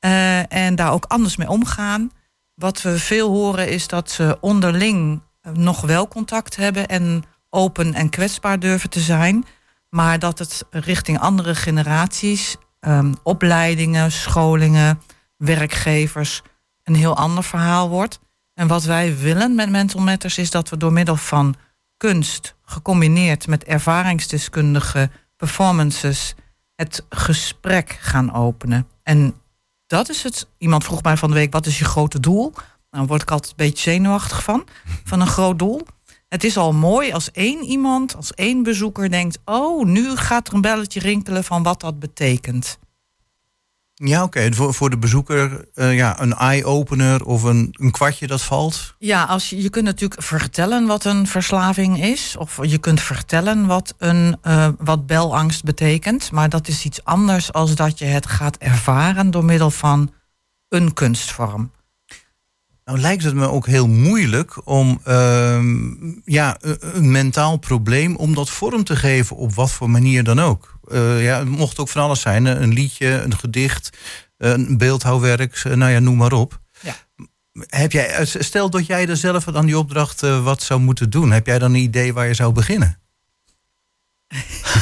[0.00, 2.10] Uh, en daar ook anders mee omgaan.
[2.54, 5.20] Wat we veel horen is dat ze onderling
[5.52, 6.86] nog wel contact hebben.
[6.86, 9.44] En open en kwetsbaar durven te zijn.
[9.90, 15.00] Maar dat het richting andere generaties, um, opleidingen, scholingen,
[15.36, 16.42] werkgevers,
[16.86, 18.20] een heel ander verhaal wordt.
[18.54, 21.54] En wat wij willen met Mental Matters is dat we door middel van
[21.96, 26.34] kunst, gecombineerd met ervaringsdeskundige performances,
[26.74, 28.88] het gesprek gaan openen.
[29.02, 29.34] En
[29.86, 30.48] dat is het.
[30.58, 32.52] Iemand vroeg mij van de week: wat is je grote doel?
[32.52, 34.66] Nou, daar word ik altijd een beetje zenuwachtig van,
[35.04, 35.86] van een groot doel.
[36.28, 40.54] Het is al mooi als één iemand, als één bezoeker denkt: Oh, nu gaat er
[40.54, 42.78] een belletje rinkelen van wat dat betekent.
[44.04, 44.54] Ja, oké.
[44.54, 48.94] Voor, voor de bezoeker uh, ja, een eye-opener of een, een kwartje dat valt?
[48.98, 52.36] Ja, als je, je kunt natuurlijk vertellen wat een verslaving is.
[52.38, 56.32] Of je kunt vertellen wat, een, uh, wat belangst betekent.
[56.32, 60.12] Maar dat is iets anders als dat je het gaat ervaren door middel van
[60.68, 61.70] een kunstvorm.
[62.84, 65.58] Nou lijkt het me ook heel moeilijk om uh,
[66.24, 70.75] ja, een mentaal probleem om dat vorm te geven op wat voor manier dan ook.
[70.88, 72.44] Uh, ja, het mocht ook van alles zijn.
[72.44, 73.90] Een liedje, een gedicht,
[74.38, 76.60] een beeldhouwwerk, nou ja, noem maar op.
[76.80, 76.94] Ja.
[77.66, 81.10] Heb jij, eh, stel dat jij er zelf aan die opdracht uh, wat zou moeten
[81.10, 81.30] doen.
[81.30, 83.00] Heb jij dan een idee waar je zou beginnen?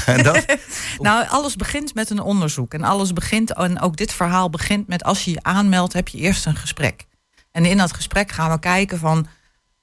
[0.23, 0.45] dat...
[0.99, 2.75] nou, alles begint met een onderzoek.
[2.75, 6.19] En alles begint, en ook dit verhaal begint met als je je aanmeldt, heb je
[6.19, 7.07] eerst een gesprek.
[7.51, 9.27] En in dat gesprek gaan we kijken van.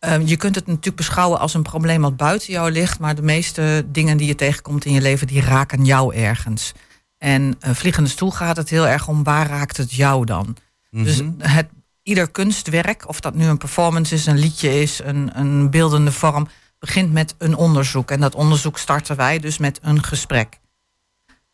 [0.06, 3.22] Uh, je kunt het natuurlijk beschouwen als een probleem wat buiten jou ligt, maar de
[3.22, 6.72] meeste dingen die je tegenkomt in je leven, die raken jou ergens.
[7.18, 10.58] En uh, Vliegende Stoel gaat het heel erg om waar raakt het jou dan?
[10.92, 11.32] Dus mhm.
[11.38, 11.68] het,
[12.04, 16.48] ieder kunstwerk, of dat nu een performance is, een liedje is, een, een beeldende vorm,
[16.80, 18.12] begint met een onderzoek.
[18.12, 20.60] En dat onderzoek starten wij dus met een gesprek.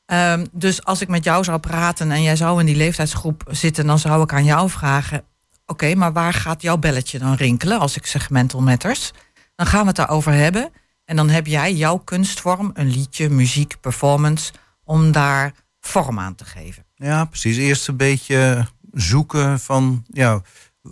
[0.06, 3.86] Um, dus als ik met jou zou praten en jij zou in die leeftijdsgroep zitten,
[3.86, 5.24] dan zou ik aan jou vragen:
[5.70, 9.12] Oké, maar waar gaat jouw belletje dan rinkelen als ik zeg mental matters?
[9.56, 10.72] Dan gaan we het daarover hebben.
[11.06, 14.54] En dan heb jij jouw kunstvorm, een liedje, muziek, performance,
[14.84, 16.86] om daar vorm aan te geven.
[16.96, 17.58] Ja, precies.
[17.58, 20.42] Eerst een beetje zoeken van, ja,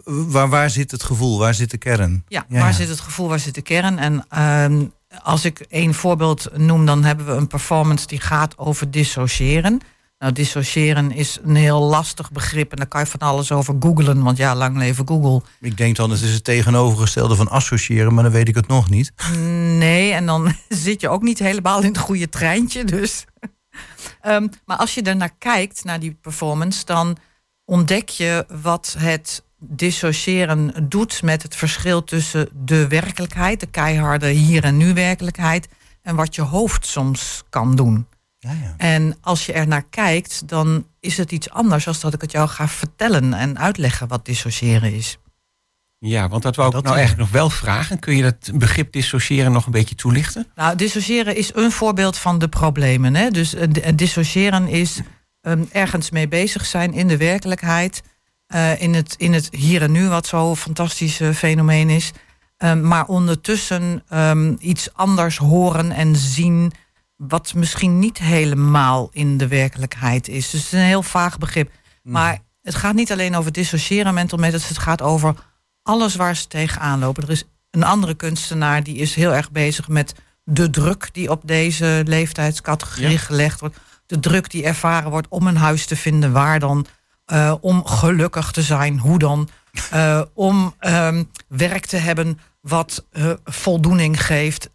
[0.06, 2.24] waar, waar zit het gevoel, waar zit de kern?
[2.28, 3.98] Ja, waar zit het gevoel, waar zit de kern?
[3.98, 4.88] En uh,
[5.24, 9.82] als ik één voorbeeld noem, dan hebben we een performance die gaat over dissociëren.
[10.20, 14.24] Nou, dissociëren is een heel lastig begrip en daar kan je van alles over googlen,
[14.24, 15.42] want ja, lang leven Google.
[15.60, 18.90] Ik denk dan, het is het tegenovergestelde van associëren, maar dan weet ik het nog
[18.90, 19.14] niet.
[19.78, 23.26] Nee, en dan zit je ook niet helemaal in het goede treintje, dus.
[24.26, 27.18] um, maar als je er naar kijkt, naar die performance, dan
[27.66, 34.64] ontdek je wat het dissociëren doet met het verschil tussen de werkelijkheid, de keiharde hier
[34.64, 35.68] en nu werkelijkheid,
[36.02, 38.08] en wat je hoofd soms kan doen.
[38.46, 38.74] Ja, ja.
[38.78, 42.32] En als je er naar kijkt, dan is het iets anders dan dat ik het
[42.32, 45.18] jou ga vertellen en uitleggen wat dissociëren is.
[45.98, 48.00] Ja, want dat wou ik dat nou eigenlijk nog wel vragen.
[48.00, 50.48] Kun je dat begrip dissociëren nog een beetje toelichten?
[50.56, 53.16] Nou, dissociëren is een voorbeeld van de problemen.
[53.16, 53.30] Hè?
[53.30, 53.62] Dus uh,
[53.96, 55.00] dissociëren is
[55.42, 58.04] ehm, ergens mee bezig zijn in de werkelijkheid.
[58.56, 62.12] Uh, in, het, in het hier en nu, wat zo'n fantastisch fenomeen is.
[62.58, 66.72] Um, maar ondertussen um, iets anders horen en zien.
[67.16, 70.50] Wat misschien niet helemaal in de werkelijkheid is.
[70.50, 71.72] Dus het is een heel vaag begrip.
[72.04, 72.12] Mm.
[72.12, 74.68] Maar het gaat niet alleen over dissociëren mental methods.
[74.68, 75.36] Het gaat over
[75.84, 77.24] alles waar ze tegenaan lopen.
[77.24, 81.42] Er is een andere kunstenaar die is heel erg bezig met de druk die op
[81.46, 83.78] deze leeftijdscategorie gelegd wordt.
[84.06, 86.86] De druk die ervaren wordt om een huis te vinden, waar dan,
[87.34, 89.50] uh, om gelukkig te zijn, hoe dan,
[89.94, 94.70] uh, om um, werk te hebben wat uh, voldoening geeft,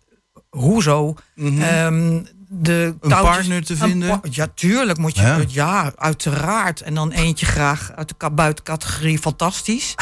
[0.51, 1.15] hoezo.
[1.35, 1.85] Mm -hmm.
[1.85, 4.21] um, de een partner te vinden?
[4.31, 5.23] ja, tuurlijk moet je.
[5.23, 5.45] Ja.
[5.49, 5.93] ja.
[5.97, 6.81] uiteraard.
[6.81, 9.95] En dan eentje graag uit de buitencategorie fantastisch.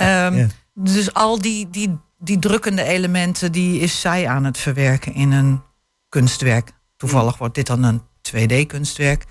[0.00, 0.46] um, ja.
[0.74, 5.62] Dus al die, die, die drukkende elementen, die is zij aan het verwerken in een
[6.08, 6.72] kunstwerk.
[6.96, 9.24] Toevallig wordt dit dan een 2D-kunstwerk.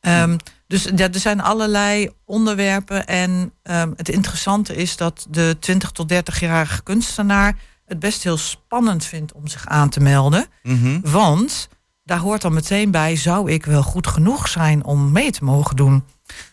[0.00, 3.06] Um, dus ja, er zijn allerlei onderwerpen.
[3.06, 9.04] En um, het interessante is dat de 20 tot 30-jarige kunstenaar het best heel spannend
[9.04, 10.46] vindt om zich aan te melden.
[10.62, 11.00] Mm -hmm.
[11.02, 11.68] Want
[12.04, 15.76] daar hoort dan meteen bij, zou ik wel goed genoeg zijn om mee te mogen
[15.76, 16.04] doen?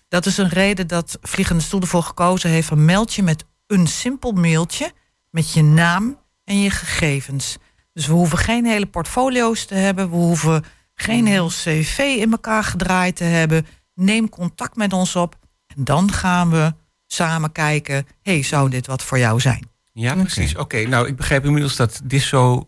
[0.07, 3.87] Dat is een reden dat Vliegende Stoel ervoor gekozen heeft van meld je met een
[3.87, 4.93] simpel mailtje
[5.29, 7.57] met je naam en je gegevens.
[7.93, 10.63] Dus we hoeven geen hele portfolio's te hebben, we hoeven
[10.93, 13.65] geen heel cv in elkaar gedraaid te hebben.
[13.93, 15.35] Neem contact met ons op
[15.75, 16.73] en dan gaan we
[17.07, 19.70] samen kijken, hey, zou dit wat voor jou zijn?
[19.93, 20.55] Ja, precies.
[20.55, 22.67] Oké, nou ik begrijp inmiddels dat disso,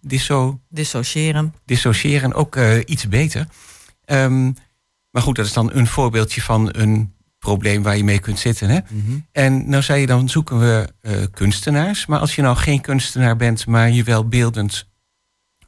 [0.00, 1.54] disso, dissociëren.
[1.64, 3.46] dissociëren ook uh, iets beter.
[4.06, 4.54] Um,
[5.10, 8.68] maar goed, dat is dan een voorbeeldje van een probleem waar je mee kunt zitten.
[8.68, 8.78] Hè?
[8.88, 9.26] Mm -hmm.
[9.32, 12.06] En nou zei je dan zoeken we uh, kunstenaars.
[12.06, 14.88] Maar als je nou geen kunstenaar bent, maar je wel beeldend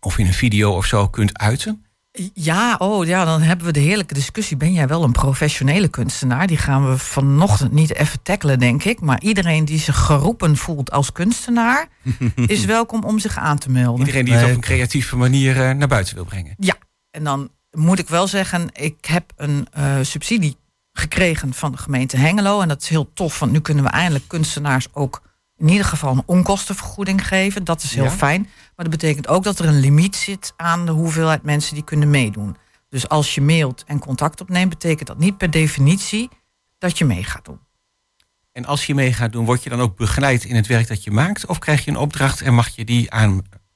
[0.01, 1.86] of in een video of zo kunt uiten.
[2.35, 4.57] Ja, oh ja, dan hebben we de heerlijke discussie.
[4.57, 6.47] Ben jij wel een professionele kunstenaar?
[6.47, 9.01] Die gaan we vanochtend niet even tackelen, denk ik.
[9.01, 11.89] Maar iedereen die zich geroepen voelt als kunstenaar,
[12.47, 13.99] is welkom om zich aan te melden.
[13.99, 16.55] Iedereen die het op een creatieve manier uh, naar buiten wil brengen.
[16.59, 16.75] Ja,
[17.11, 20.57] en dan moet ik wel zeggen, ik heb een uh, subsidie
[20.93, 22.61] gekregen van de gemeente Hengelo.
[22.61, 25.23] En dat is heel tof, want nu kunnen we eindelijk kunstenaars ook
[25.57, 27.65] in ieder geval een onkostenvergoeding geven.
[27.65, 28.11] Dat is heel ja.
[28.11, 28.43] fijn.
[28.43, 32.11] Maar dat betekent ook dat er een limiet zit aan de hoeveelheid mensen die kunnen
[32.11, 32.57] meedoen.
[32.89, 36.29] Dus als je mailt en contact opneemt, betekent dat niet per definitie
[36.79, 37.59] dat je mee gaat doen.
[38.53, 41.05] En als je mee gaat doen, word je dan ook begeleid in het werk dat
[41.05, 41.47] je maakt?
[41.47, 43.11] Of krijg je een opdracht en mag je die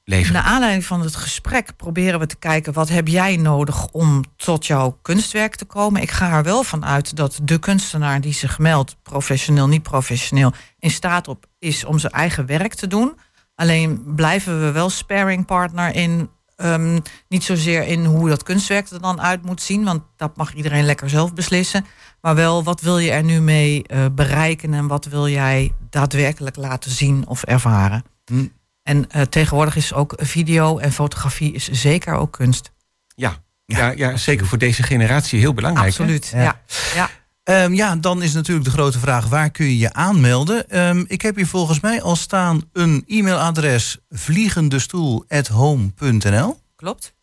[0.03, 0.41] aanleveren?
[0.41, 2.73] Naar aanleiding van het gesprek proberen we te kijken...
[2.73, 6.01] wat heb jij nodig om tot jouw kunstwerk te komen?
[6.01, 8.97] Ik ga er wel van uit dat de kunstenaar die zich meldt...
[9.03, 13.15] professioneel, niet professioneel, in staat op is om zijn eigen werk te doen...
[13.61, 16.29] Alleen blijven we wel sparringpartner in.
[16.57, 20.53] Um, niet zozeer in hoe dat kunstwerk er dan uit moet zien, want dat mag
[20.53, 21.85] iedereen lekker zelf beslissen.
[22.21, 26.55] Maar wel, wat wil je er nu mee uh, bereiken en wat wil jij daadwerkelijk
[26.55, 28.03] laten zien of ervaren?
[28.25, 28.47] Hm.
[28.83, 32.71] En uh, tegenwoordig is ook video en fotografie is zeker ook kunst.
[33.15, 35.87] Ja, ja, ja, zeker voor deze generatie heel belangrijk.
[35.87, 36.43] Absoluut, ja.
[36.43, 36.61] ja.
[36.95, 37.09] ja.
[37.43, 40.79] Um, ja, dan is natuurlijk de grote vraag: waar kun je je aanmelden?
[40.79, 46.59] Um, ik heb hier volgens mij al staan een e-mailadres: vliegendestoel.home.nl.
[46.75, 47.13] Klopt.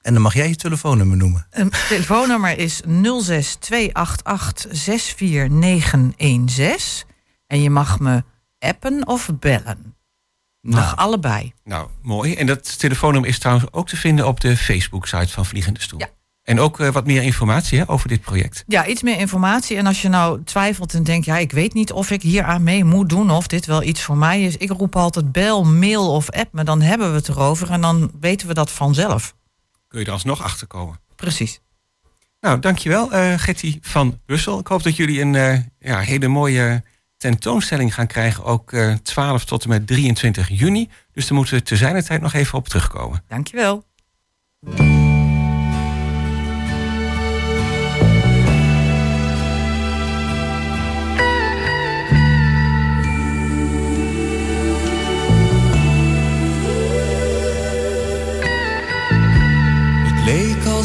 [0.00, 1.46] En dan mag jij je telefoonnummer noemen.
[1.50, 2.80] Een telefoonnummer is
[3.20, 3.58] 06
[7.46, 8.24] En je mag me
[8.58, 9.95] appen of bellen.
[10.74, 11.52] Nou, allebei.
[11.64, 12.34] Nou, mooi.
[12.34, 16.00] En dat telefoonnummer is trouwens ook te vinden op de Facebook-site van Vliegende Stoel.
[16.00, 16.08] Ja.
[16.42, 18.64] En ook uh, wat meer informatie hè, over dit project.
[18.66, 19.76] Ja, iets meer informatie.
[19.76, 22.62] En als je nou twijfelt en denkt, ja, ik weet niet of ik hier aan
[22.62, 24.56] mee moet doen of dit wel iets voor mij is.
[24.56, 28.10] Ik roep altijd bel, mail of app me, dan hebben we het erover en dan
[28.20, 29.34] weten we dat vanzelf.
[29.88, 31.00] Kun je er alsnog achter komen.
[31.16, 31.60] Precies.
[32.40, 34.58] Nou, dankjewel uh, Getty van Bussel.
[34.58, 36.82] Ik hoop dat jullie een uh, ja, hele mooie
[37.16, 40.90] tentoonstelling gaan krijgen, ook uh, 12 tot en met 23 juni.
[41.12, 43.22] Dus daar moeten we te zijner tijd nog even op terugkomen.
[43.28, 43.84] Dankjewel.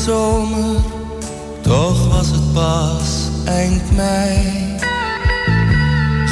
[0.02, 0.82] zomer,
[1.62, 4.71] toch was het pas eind mei.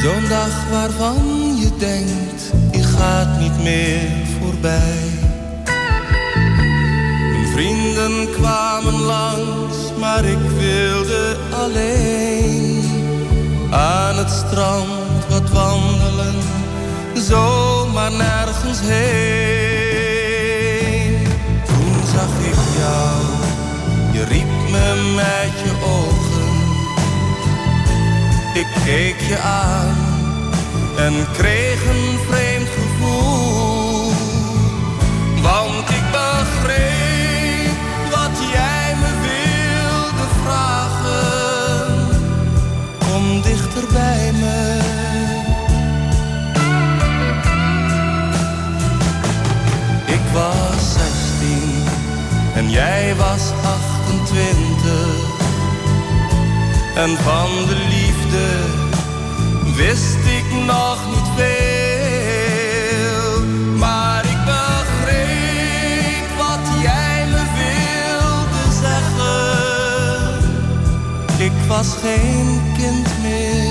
[0.03, 4.09] Zo'n dag waarvan je denkt, je gaat niet meer
[4.39, 4.97] voorbij.
[7.31, 12.83] Mijn vrienden kwamen langs, maar ik wilde alleen
[13.71, 16.35] aan het strand wat wandelen,
[17.13, 19.57] zomaar nergens heen.
[21.65, 23.21] Toen zag ik jou,
[24.13, 26.28] je riep me met je ogen
[28.53, 29.95] ik keek je aan
[30.97, 34.11] en kreeg een vreemd gevoel.
[35.41, 37.77] Want ik begreep
[38.11, 42.07] wat jij me wilde vragen.
[42.99, 44.77] Kom dichter bij me.
[50.05, 51.83] Ik was zestien
[52.55, 55.37] en jij was 28
[56.95, 57.98] en van de liefde
[59.75, 63.43] wist ik nog niet veel.
[63.77, 70.39] Maar ik begreep wat jij me wilde zeggen.
[71.37, 73.69] Ik was geen kind meer.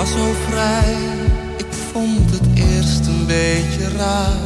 [0.00, 0.96] Was zo vrij,
[1.56, 4.40] ik vond het eerst een beetje raar.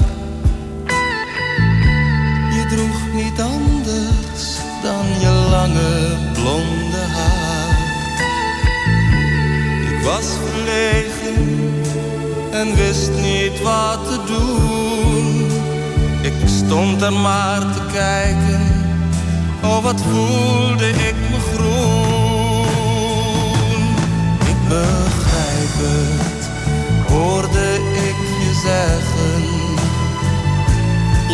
[2.50, 7.78] Je droeg niet anders dan je lange blonde haar.
[9.90, 11.74] Ik was verlegen
[12.50, 15.46] en wist niet wat te doen.
[16.22, 18.60] Ik stond er maar te kijken,
[19.62, 22.34] oh wat voelde ik me groen.
[24.40, 24.68] Ik
[27.08, 29.42] hoorde ik je zeggen.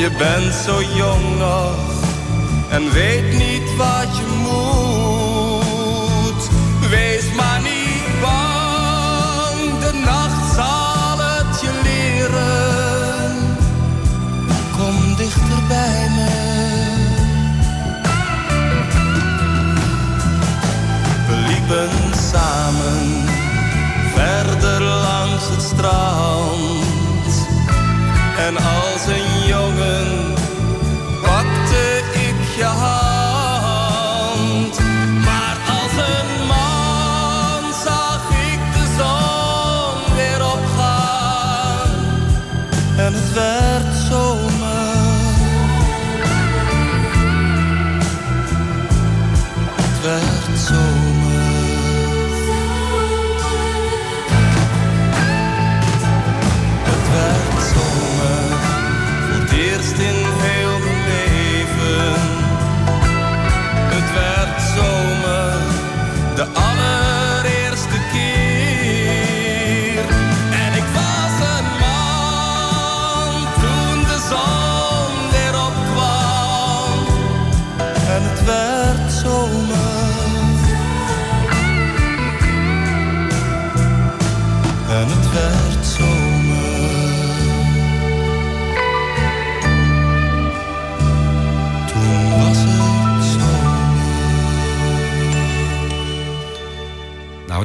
[0.00, 1.74] Je bent zo jong nog
[2.70, 4.29] en weet niet wat je
[25.82, 26.19] langs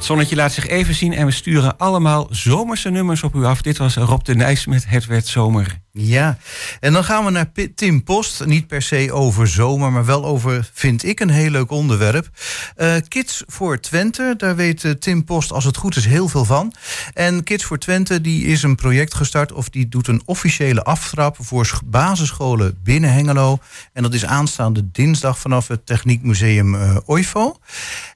[0.06, 3.62] het zonnetje laat zich even zien en we sturen allemaal zomerse nummers op u af.
[3.62, 5.80] Dit was Rob de Nijs met Het werd zomer.
[5.92, 6.38] Ja,
[6.80, 8.46] en dan gaan we naar Tim Post.
[8.46, 12.30] Niet per se over zomer, maar wel over, vind ik, een heel leuk onderwerp.
[12.78, 16.46] Uh, Kids voor Twente, daar weet uh, Tim Post als het goed is heel veel
[16.46, 16.74] van.
[17.14, 19.52] En Kids voor Twente die is een project gestart...
[19.52, 23.58] of die doet een officiële aftrap voor basisscholen binnen Hengelo.
[23.94, 27.58] En dat is aanstaande dinsdag vanaf het Techniekmuseum uh, OIFO.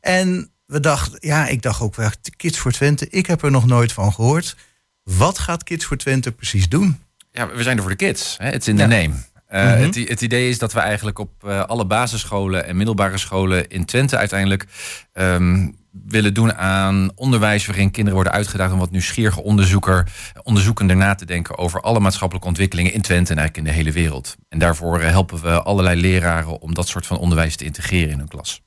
[0.02, 3.66] En we dachten, ja, ik dacht ook wel, Kids voor Twente, ik heb er nog
[3.66, 4.56] nooit van gehoord.
[5.04, 7.00] Wat gaat Kids voor Twente precies doen?
[7.32, 8.36] Ja, we zijn er voor de kids.
[8.38, 9.14] Het is in de name.
[9.52, 13.18] Uh, mm het, het, idee is dat we eigenlijk op uh, alle basisscholen en middelbare
[13.18, 14.66] scholen in Twente uiteindelijk
[15.14, 20.12] um, willen doen aan onderwijs waarin kinderen worden uitgedaagd om wat nieuwsgierige onderzoeker,
[20.44, 23.92] onderzoekender na te denken over alle maatschappelijke ontwikkelingen in Twente en eigenlijk in de hele
[23.92, 24.36] wereld.
[24.50, 28.18] En daarvoor eh, helpen we allerlei leraren om dat soort van onderwijs te integreren in
[28.18, 28.62] hun klas.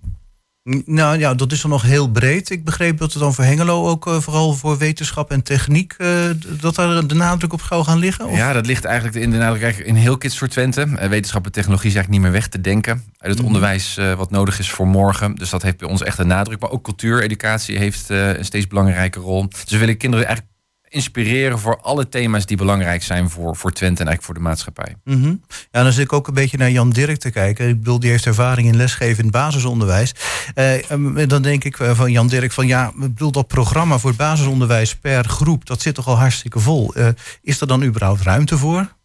[0.64, 2.50] Nou ja, dat is dan nog heel breed.
[2.50, 5.94] Ik begreep dat het dan voor Hengelo ook uh, vooral voor wetenschap en techniek...
[5.98, 8.26] Uh, dat daar de nadruk op zou gaan liggen?
[8.26, 8.36] Of?
[8.36, 10.86] Ja, dat ligt eigenlijk in de nadruk in heel Kids voor Twente.
[10.86, 12.92] Uh, wetenschap en technologie is eigenlijk niet meer weg te denken...
[12.92, 13.46] uit het mhm.
[13.46, 15.34] onderwijs wat nodig is voor morgen.
[15.34, 16.60] Dus dat heeft bij ons echt een nadruk.
[16.60, 19.48] Maar ook cultuur, educatie heeft een steeds belangrijke rol.
[19.48, 20.51] Dus we willen kinderen eigenlijk
[20.92, 24.96] inspireren voor alle thema's die belangrijk zijn voor, voor Twente en eigenlijk voor de maatschappij.
[25.04, 25.40] Mm
[25.70, 27.68] Ja, dan zit ik ook een beetje naar Jan Dirk te kijken.
[27.68, 30.14] Ik bedoel, die heeft ervaring in lesgeven in het basisonderwijs.
[30.54, 34.18] Uh, dan denk ik van Jan Dirk van ja, ik bedoel dat programma voor het
[34.18, 36.98] basisonderwijs per groep, dat zit toch al hartstikke vol.
[36.98, 37.08] Uh,
[37.42, 38.96] is er dan überhaupt ruimte voor?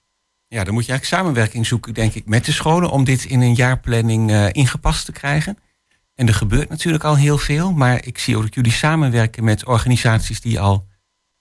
[0.47, 3.41] Ja, dan moet je eigenlijk samenwerking zoeken, denk ik, met de scholen om dit in
[3.41, 5.57] een jaarplanning uh, ingepast te krijgen.
[6.15, 9.65] En er gebeurt natuurlijk al heel veel, maar ik zie ook dat jullie samenwerken met
[9.65, 10.87] organisaties die al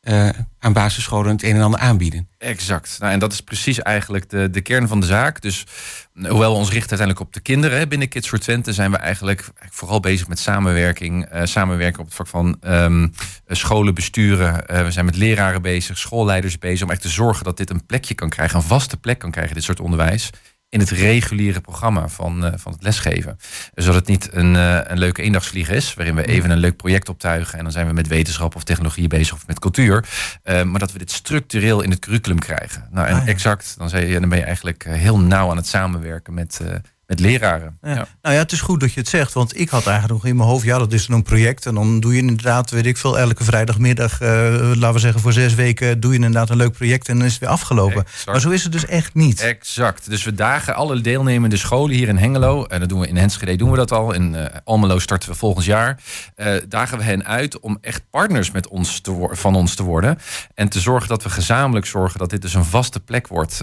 [0.08, 0.28] uh,
[0.58, 2.28] aan basisscholen het een en ander aanbieden.
[2.38, 2.96] Exact.
[2.98, 5.40] Nou, en dat is precies eigenlijk de, de kern van de zaak.
[5.40, 5.66] Dus
[6.14, 9.48] hoewel we ons richten uiteindelijk op de kinderen binnen Kids for Twente, zijn we eigenlijk
[9.70, 11.32] vooral bezig met samenwerking.
[11.34, 13.12] Uh, samenwerken op het vlak van um,
[13.46, 14.84] scholen besturen.
[14.84, 16.82] We zijn met leraren bezig, schoolleiders bezig.
[16.82, 19.54] Om echt te zorgen dat dit een plekje kan krijgen, een vaste plek kan krijgen,
[19.54, 20.30] dit soort onderwijs
[20.68, 23.38] in het reguliere programma van, uh, van het lesgeven.
[23.74, 27.08] Zodat het niet een, uh, een leuke eendagsvlieg is, waarin we even een leuk project
[27.08, 30.08] optuigen en dan zijn we met wetenschap of technologie bezig of met cultuur.
[30.44, 32.88] Uh, maar dat we dit structureel in het curriculum krijgen.
[32.90, 33.26] Nou, en ah, ja.
[33.26, 36.60] exact, dan, zei dan ben je eigenlijk heel nauw aan het samenwerken met
[37.06, 37.78] met leraren.
[37.82, 37.94] Ja.
[38.22, 40.36] Nou ja, het is goed dat je het zegt, want ik had eigenlijk nog in
[40.36, 41.66] mijn hoofd, ja, dat is een project.
[41.66, 44.28] En dan doe je inderdaad, weet ik veel, elke vrijdagmiddag, uh,
[44.74, 47.32] laten we zeggen voor zes weken, doe je inderdaad een leuk project en dan is
[47.32, 48.04] het weer afgelopen.
[48.26, 49.40] Maar zo is het dus echt niet.
[49.40, 50.10] Exact.
[50.10, 53.56] Dus we dagen alle deelnemende scholen hier in Hengelo, en dat doen we in Enschede,
[53.56, 54.12] doen we dat al.
[54.12, 56.00] In uh, Almelo starten we volgend jaar.
[56.36, 60.18] Uh, dagen we hen uit om echt partners met ons te van ons te worden.
[60.54, 63.60] En te zorgen dat we gezamenlijk zorgen dat dit dus een vaste plek wordt.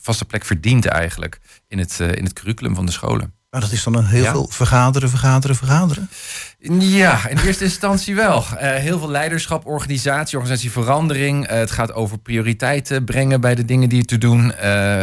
[0.00, 1.38] vaste plek verdient eigenlijk
[1.70, 3.34] in het, in het curriculum van de scholen.
[3.50, 6.08] Maar dat is dan een heel veel vergaderen, vergaderen, vergaderen?
[6.62, 8.44] Ja, in eerste instantie wel.
[8.54, 11.50] Uh, heel veel leiderschap, organisatie, organisatieverandering.
[11.50, 14.44] Uh, het gaat over prioriteiten brengen bij de dingen die je te doen.
[14.44, 14.52] Uh,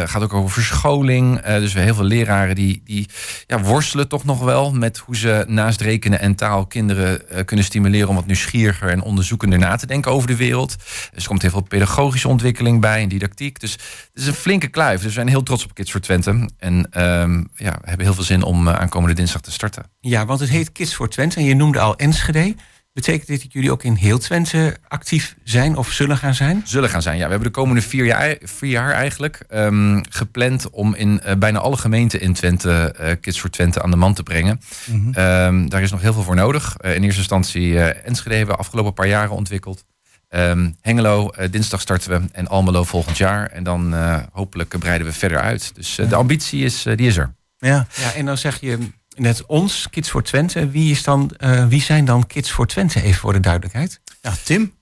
[0.04, 1.40] gaat ook over verscholing.
[1.40, 3.08] dus we heel veel leraren die, die
[3.46, 8.08] ja, worstelen toch nog wel met hoe ze naast rekenen en taal kinderen kunnen stimuleren
[8.08, 10.76] om wat nieuwsgieriger en onderzoekender na te denken over de wereld.
[11.12, 13.60] Dus er komt heel veel pedagogische ontwikkeling bij en didactiek.
[13.60, 14.96] Dus het is een flinke kluif.
[14.96, 16.48] Dus we zijn heel trots op Kids for Twente.
[16.58, 19.84] En ehm, ja, we hebben heel veel zin om aankomende dinsdag te starten.
[20.00, 22.54] Ja, want het heet Kids for Twente je noemde al Enschede.
[22.92, 26.62] Betekent dit dat jullie ook in heel Twente actief zijn of zullen gaan zijn?
[26.64, 27.24] Zullen gaan zijn, ja.
[27.24, 31.58] We hebben de komende vier jaar, vier jaar eigenlijk um, gepland om in uh, bijna
[31.58, 34.60] alle gemeenten in Twente uh, Kids voor Twente aan de man te brengen.
[34.86, 35.24] Mm -hmm.
[35.24, 36.76] um, daar is nog heel veel voor nodig.
[36.80, 39.84] Uh, in eerste instantie Enschede hebben we afgelopen paar jaren ontwikkeld.
[40.30, 43.46] Um, Hengelo, dinsdag starten we en Almelo volgend jaar.
[43.46, 43.94] En dan
[44.32, 45.74] hopelijk breiden we verder uit.
[45.74, 46.04] Dus ja.
[46.04, 47.34] de ambitie is, die is er.
[47.58, 47.86] Ja.
[47.94, 48.78] ja, en dan zeg je
[49.18, 50.68] net ons, Kids voor Twente.
[50.68, 54.00] Wie, is dan, uh, wie zijn dan Kids voor Twente, even voor de duidelijkheid?
[54.22, 54.72] Ja, Tim.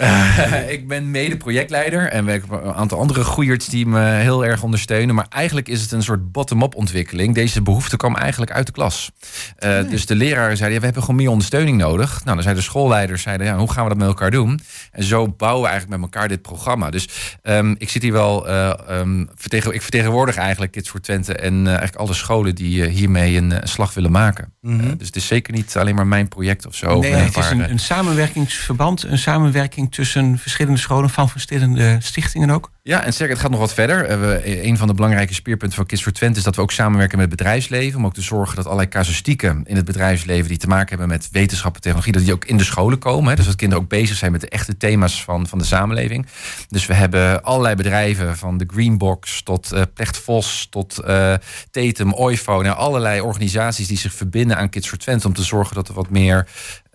[0.00, 4.44] Uh, ik ben mede projectleider en werk op een aantal andere groeiers die me heel
[4.44, 5.14] erg ondersteunen.
[5.14, 7.34] Maar eigenlijk is het een soort bottom-up ontwikkeling.
[7.34, 9.10] Deze behoefte kwam eigenlijk uit de klas.
[9.58, 9.84] Uh, nee.
[9.84, 12.10] Dus de leraren zeiden, ja, we hebben gewoon meer ondersteuning nodig.
[12.10, 14.60] Nou, dan zeiden de schoolleiders, zeiden, ja, hoe gaan we dat met elkaar doen?
[14.92, 16.90] En zo bouwen we eigenlijk met elkaar dit programma.
[16.90, 17.08] Dus
[17.42, 21.66] um, ik zit hier wel, uh, um, vertegen, ik vertegenwoordig eigenlijk Kids voor Twente en
[21.66, 24.52] eigenlijk alle scholen die hiermee een, een, slag willen maken.
[24.60, 24.96] Mm -hmm.
[24.96, 26.98] dus het is zeker niet alleen maar mijn project of zo.
[26.98, 32.50] Nee, het is een, een samenwerkingsverband, een samenwerking samenwerking tussen verschillende scholen van verschillende stichtingen
[32.50, 32.72] ook?
[32.82, 34.20] Ja, en zeker, het gaat nog wat verder.
[34.20, 37.18] We, een van de belangrijke speerpunten van Kids for Twente is dat we ook samenwerken
[37.18, 37.98] met het bedrijfsleven.
[37.98, 41.28] Om ook te zorgen dat allerlei casuïstieken in het bedrijfsleven die te maken hebben met
[41.32, 43.30] wetenschap en technologie, dat die ook in de scholen komen.
[43.30, 43.36] Hè.
[43.36, 46.26] Dus dat kinderen ook bezig zijn met de echte thema's van, van de samenleving.
[46.68, 51.34] Dus we hebben allerlei bedrijven, van de Greenbox tot uh, Plecht Vos tot uh,
[51.70, 52.62] Tetum, OIFO.
[52.62, 55.94] Nou, allerlei organisaties die zich verbinden aan Kids for Twente om te zorgen dat er
[55.94, 56.48] wat meer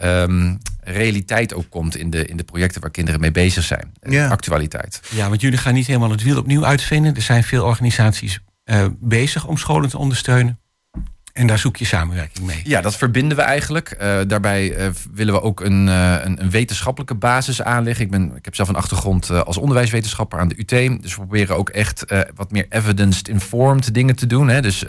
[0.04, 3.94] um, realiteit ook komt in de, in de projecten waar kinderen mee bezig zijn.
[4.02, 4.28] Ja.
[4.28, 5.02] Actualiteit.
[5.10, 7.16] Ja, want jullie gaan niet helemaal het wiel opnieuw uitvinden.
[7.16, 10.59] Er zijn veel organisaties uh, bezig om scholen te ondersteunen.
[11.40, 12.62] En daar zoek je samenwerking mee.
[12.64, 13.98] Ja, dat verbinden we eigenlijk.
[14.02, 18.06] Uh, daarbij uh, willen we ook een, uh, een, een, wetenschappelijke basis aanleggen.
[18.06, 21.02] Ik, ben, ik heb zelf een achtergrond als onderwijswetenschapper aan de UT.
[21.02, 24.48] Dus we proberen ook echt wat meer evidence-informed dingen te doen.
[24.50, 24.62] Hè.
[24.62, 24.84] Dus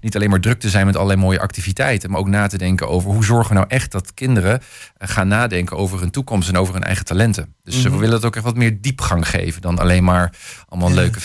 [0.00, 2.10] niet alleen maar druk te zijn met allerlei mooie activiteiten.
[2.10, 4.60] Maar ook na te denken over hoe zorgen we nou echt dat kinderen
[4.98, 7.54] gaan nadenken over hun toekomst en over hun eigen talenten.
[7.64, 7.92] Dus mm -hmm.
[7.92, 10.32] we willen het ook echt wat meer diepgang geven dan alleen maar
[10.68, 10.94] allemaal ja.
[10.94, 11.20] leuke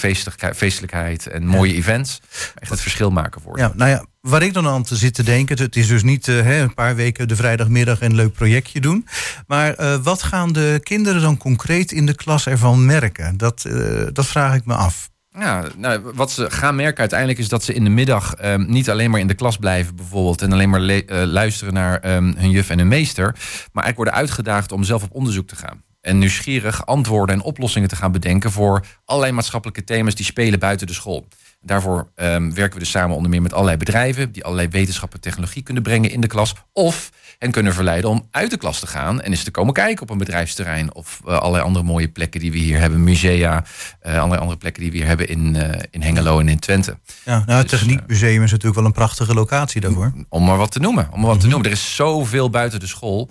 [0.55, 2.21] feestelijkheid en mooie events.
[2.55, 3.59] Echt het verschil maken voor.
[3.59, 6.59] Ja, nou ja, waar ik dan aan te zitten denken, het is dus niet uh,
[6.59, 9.07] een paar weken de vrijdagmiddag een leuk projectje doen.
[9.47, 13.37] Maar uh, wat gaan de kinderen dan concreet in de klas ervan merken?
[13.37, 15.09] Dat, uh, dat vraag ik me af.
[15.29, 18.89] Ja, nou, wat ze gaan merken uiteindelijk is dat ze in de middag um, niet
[18.89, 22.69] alleen maar in de klas blijven bijvoorbeeld en alleen maar luisteren naar um, hun juf
[22.69, 23.25] en hun meester,
[23.71, 25.83] maar eigenlijk worden uitgedaagd om zelf op onderzoek te gaan.
[26.01, 30.87] En nieuwsgierig antwoorden en oplossingen te gaan bedenken voor allerlei maatschappelijke thema's die spelen buiten
[30.87, 31.27] de school.
[31.61, 35.19] Daarvoor ehm, werken we dus samen onder meer met allerlei bedrijven die allerlei wetenschap en
[35.19, 36.53] technologie kunnen brengen in de klas.
[36.73, 40.01] Of en kunnen verleiden om uit de klas te gaan en eens te komen kijken
[40.01, 43.63] op een bedrijfsterrein of uh, allerlei andere mooie plekken die we hier hebben, musea,
[44.03, 46.97] uh, allerlei andere plekken die we hier hebben in, uh, in Hengelo en in Twente.
[47.25, 50.13] Ja, nou, het dus, Techniekmuseum is natuurlijk wel een prachtige locatie daarvoor.
[50.29, 51.07] Om maar wat te noemen.
[51.11, 51.49] Om maar wat te mhm.
[51.49, 51.71] noemen.
[51.71, 53.29] Er is zoveel buiten de school.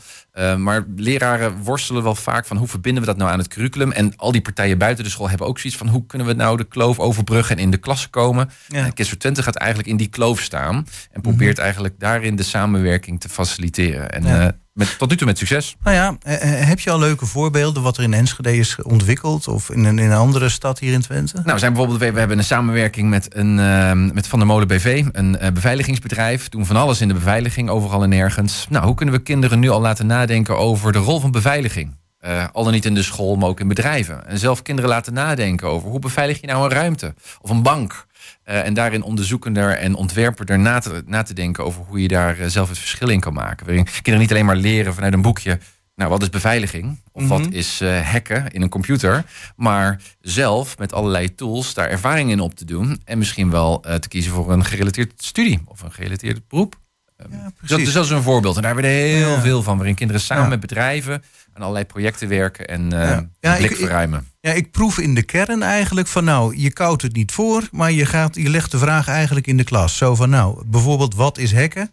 [0.56, 3.92] maar leraren worstelen wel vaak van hoe verbinden we dat nou aan het curriculum.
[3.92, 6.56] En al die partijen buiten de school hebben ook zoiets van hoe kunnen we nou
[6.56, 8.25] de kloof overbruggen en in de klassen komen.
[8.34, 8.84] Ja.
[8.84, 11.64] En Kids voor Twente gaat eigenlijk in die kloof staan en probeert mhm.
[11.64, 14.10] eigenlijk daarin de samenwerking te faciliteren.
[14.10, 14.42] En ja.
[14.42, 15.76] uh, met, tot nu toe met succes.
[15.82, 19.48] Nou ja, eh, eh, heb je al leuke voorbeelden wat er in Enschede is ontwikkeld?
[19.48, 21.36] Of in een, in een andere stad hier in Twente?
[21.36, 24.68] Nou, we zijn bijvoorbeeld, we hebben een samenwerking met, een, uh, met Van der Molen
[24.68, 26.48] BV, een uh, beveiligingsbedrijf.
[26.48, 28.66] Doen van alles in de beveiliging, overal en nergens.
[28.70, 31.96] Nou, hoe kunnen we kinderen nu al laten nadenken over de rol van beveiliging?
[32.26, 34.26] Uh, al dan niet in de school, maar ook in bedrijven.
[34.26, 38.06] En zelf kinderen laten nadenken over hoe beveilig je nou een ruimte of een bank.
[38.48, 42.40] Uh, en daarin onderzoekender en ontwerper na te, na te denken over hoe je daar
[42.40, 43.66] uh, zelf het verschil in kan maken.
[43.66, 45.58] Waarin kinderen niet alleen maar leren vanuit een boekje.
[45.94, 47.00] Nou, wat is beveiliging?
[47.12, 47.42] Of mm -hmm.
[47.42, 49.24] wat is uh, hacken in een computer?
[49.56, 53.00] Maar zelf met allerlei tools daar ervaring in op te doen.
[53.04, 56.76] En misschien wel te kiezen voor een gerelateerd studie of een gerelateerd beroep.
[57.16, 58.56] Ja, dat, dus dat is een voorbeeld.
[58.56, 59.40] En daar hebben we er heel ja.
[59.40, 59.76] veel van.
[59.76, 60.48] Waarin kinderen samen ja.
[60.48, 63.18] met bedrijven aan allerlei projecten werken en uh,
[63.58, 64.28] blik ik, verruimen.
[64.40, 67.92] Ja, ik proef in de kern eigenlijk van nou, je koudt het niet voor, maar
[67.92, 69.96] je, gaat, je legt de vraag eigenlijk in de klas.
[69.96, 71.90] Zo van nou, bijvoorbeeld wat is hacken?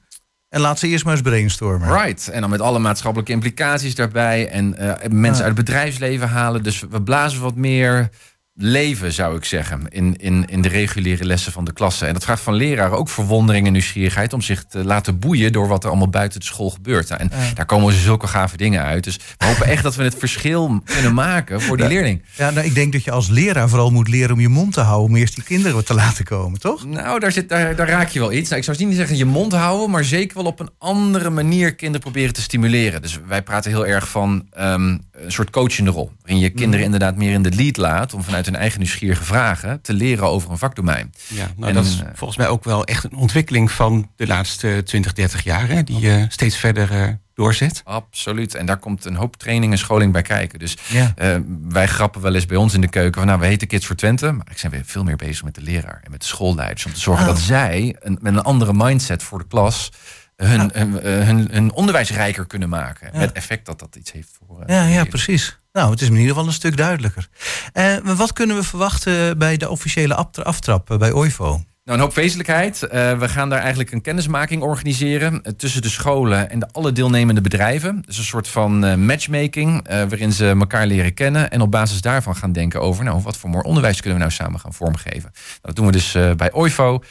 [0.49, 1.93] En laat ze eerst maar eens brainstormen.
[1.93, 2.27] Right.
[2.27, 4.49] En dan met alle maatschappelijke implicaties daarbij.
[4.49, 6.63] En uh, mensen uit het bedrijfsleven halen.
[6.63, 8.09] Dus we blazen wat meer
[8.55, 12.05] leven, zou ik zeggen, in, in, in de reguliere lessen van de klasse.
[12.05, 15.67] En dat vraagt van leraren ook verwondering en nieuwsgierigheid om zich te laten boeien door
[15.67, 17.09] wat er allemaal buiten de school gebeurt.
[17.09, 19.03] En daar komen zulke gave dingen uit.
[19.03, 22.21] Dus we hopen echt dat we het verschil kunnen maken voor die leerling.
[22.35, 24.81] Ja, nou, ik denk dat je als leraar vooral moet leren om je mond te
[24.81, 26.85] houden, om eerst die kinderen te laten komen, toch?
[26.85, 28.49] Nou, daar, zit, daar, daar raak je wel iets.
[28.49, 31.75] Nou, ik zou niet zeggen je mond houden, maar zeker wel op een andere manier
[31.75, 33.01] kinderen proberen te stimuleren.
[33.01, 36.93] Dus wij praten heel erg van um, een soort coachende rol, waarin je kinderen mhm.
[36.93, 40.51] inderdaad meer in de lead laat om vanuit hun eigen nieuwsgierige vragen te leren over
[40.51, 41.13] een vakdomein.
[41.27, 44.81] Ja, nou, en, dat is volgens mij ook wel echt een ontwikkeling van de laatste
[44.85, 47.81] 20, 30 jaar, hè, die uh, steeds verder uh, doorzet.
[47.83, 48.55] Absoluut.
[48.55, 50.59] En daar komt een hoop training en scholing bij kijken.
[50.59, 51.13] Dus ja.
[51.17, 51.35] uh,
[51.69, 53.95] wij grappen wel eens bij ons in de keuken van nou, we heten Kids voor
[53.95, 56.85] Twente, maar ik zijn weer veel meer bezig met de leraar en met de schoolleiders
[56.85, 57.33] om te zorgen oh.
[57.33, 59.91] dat zij een, met een andere mindset voor de klas
[60.35, 63.09] hun, hun, hun, hun, onderwijs rijker kunnen maken.
[63.13, 63.19] Ja.
[63.19, 64.63] Met effect dat dat iets heeft voor.
[64.67, 65.57] ja, ja, precies.
[65.73, 67.27] Nou, het is in ieder geval een stuk duidelijker.
[67.73, 71.45] Uh, wat kunnen we verwachten bij de officiële aftrap bij OIVO?
[71.83, 72.81] Nou, een hoop wezenlijkheid.
[72.81, 77.41] Uh, we gaan daar eigenlijk een kennismaking organiseren tussen de scholen en de alle deelnemende
[77.41, 78.03] bedrijven.
[78.05, 82.51] Dus een soort van matchmaking waarin ze elkaar leren kennen en op basis daarvan gaan
[82.51, 85.31] denken over, nou, wat voor mooi onderwijs kunnen we nou samen gaan vormgeven.
[85.33, 87.03] Nou, dat doen we dus bij OIVO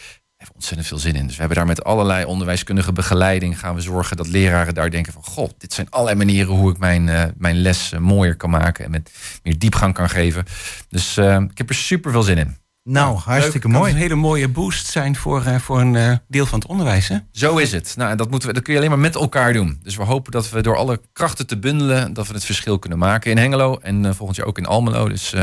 [0.43, 1.27] hebben ontzettend veel zin in.
[1.27, 5.13] Dus we hebben daar met allerlei onderwijskundige begeleiding gaan we zorgen dat leraren daar denken
[5.13, 8.51] van god, dit zijn allerlei manieren hoe ik mijn, uh, mijn les uh, mooier kan
[8.51, 9.11] maken en met
[9.43, 10.45] meer diepgang kan geven.
[10.89, 12.57] Dus uh, ik heb er super veel zin in.
[12.85, 13.93] Nou, hartstikke mooi.
[13.93, 17.09] een hele mooie boost zijn voor, voor een deel van het onderwijs.
[17.09, 17.17] Hè?
[17.33, 17.95] Zo is het.
[17.97, 19.81] Nou, dat, moeten we, dat kun je alleen maar met elkaar doen.
[19.83, 22.99] Dus we hopen dat we door alle krachten te bundelen, dat we het verschil kunnen
[22.99, 25.09] maken in Hengelo en volgend jaar ook in Almelo.
[25.09, 25.35] Dus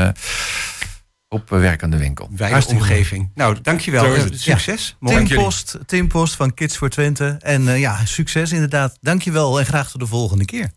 [1.32, 2.28] op werk aan de winkel.
[2.36, 3.30] Wijde omgeving.
[3.34, 4.16] Nou, dankjewel.
[4.30, 4.96] Succes.
[5.00, 5.24] Ja.
[5.24, 7.36] Tim, Post, Tim Post van Kids voor Twente.
[7.38, 8.98] En uh, ja, succes inderdaad.
[9.00, 10.70] Dankjewel en graag tot de volgende keer.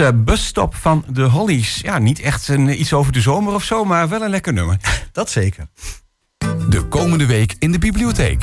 [0.00, 1.80] Uh, Busstop van de Hollies.
[1.80, 4.76] Ja, niet echt een, iets over de zomer of zo, maar wel een lekker nummer.
[5.12, 5.66] Dat zeker.
[6.68, 8.42] De komende week in de bibliotheek.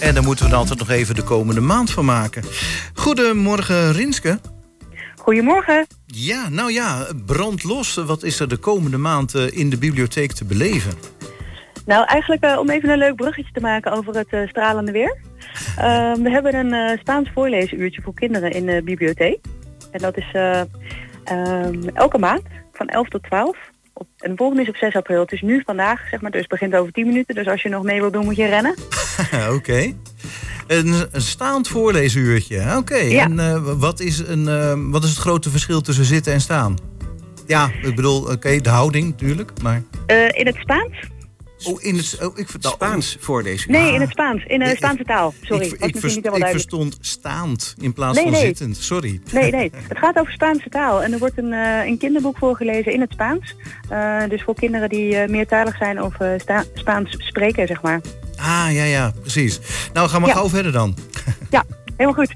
[0.00, 2.44] En daar moeten we dan altijd nog even de komende maand van maken.
[2.94, 4.40] Goedemorgen, Rinske.
[5.16, 5.86] Goedemorgen.
[6.06, 7.94] Ja, nou ja, brand los.
[7.94, 10.92] Wat is er de komende maand eh, in de bibliotheek te beleven?
[11.86, 15.16] Nou, eigenlijk uh, om even een leuk bruggetje te maken over het uh, stralende weer.
[15.76, 19.38] Ehm, we hebben een Spaans voorleesuurtje voor kinderen in de bibliotheek.
[19.92, 20.34] En dat is
[21.30, 23.56] um, elke maand van 11 tot 12.
[23.92, 25.20] Op, en de volgende is op 6 april.
[25.20, 27.34] Het is nu vandaag, zeg maar, dus het begint over 10 minuten.
[27.34, 28.74] Dus als je nog mee wil doen, moet je rennen.
[29.56, 29.94] Oké.
[30.66, 32.76] Een, een, staand voorleesuurtje.
[32.76, 32.94] Oké.
[32.94, 36.76] En uh, wat, is een, uh, wat is het grote verschil tussen zitten en staan?
[37.46, 39.82] Ja, ik bedoel, oké, de houding natuurlijk, maar...
[40.06, 40.96] Uh, in het Spaans
[41.64, 43.70] Oh, in het oh, ik vertel, Spaans voor deze.
[43.70, 44.44] Nee, in het Spaans.
[44.44, 45.34] In de Spaanse taal.
[45.42, 45.66] Sorry.
[45.66, 45.94] Ik, ik,
[46.34, 48.76] ik verstond staand in plaats van zittend.
[48.76, 49.20] Sorry.
[49.32, 49.70] Nee, nee.
[49.88, 51.02] Het gaat over Spaanse taal.
[51.02, 53.54] En er wordt een, uh, een kinderboek voorgelezen in het Spaans.
[53.90, 56.16] Uh, dus voor kinderen die uh, meertalig zijn of
[56.74, 58.00] Spaans spreken, zeg maar.
[58.36, 59.60] Ah, ja, ja, precies.
[59.92, 60.32] Nou, gaan we ja.
[60.32, 60.94] gauw verder dan.
[61.50, 61.64] ja,
[61.96, 62.34] helemaal goed.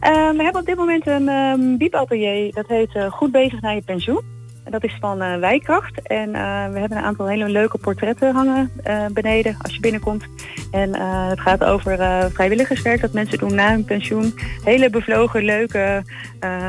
[0.00, 2.52] we hebben op dit moment een um, biepatelier.
[2.52, 4.37] Dat heet Goed bezig naar je pensioen.
[4.70, 6.02] Dat is van uh, Wijkracht.
[6.02, 6.34] En uh,
[6.72, 10.24] we hebben een aantal hele leuke portretten hangen uh, beneden als je binnenkomt.
[10.70, 10.94] En
[11.28, 11.98] het gaat over
[12.32, 14.34] vrijwilligerswerk dat mensen doen na hun pensioen.
[14.64, 16.02] Hele bevlogen, leuke,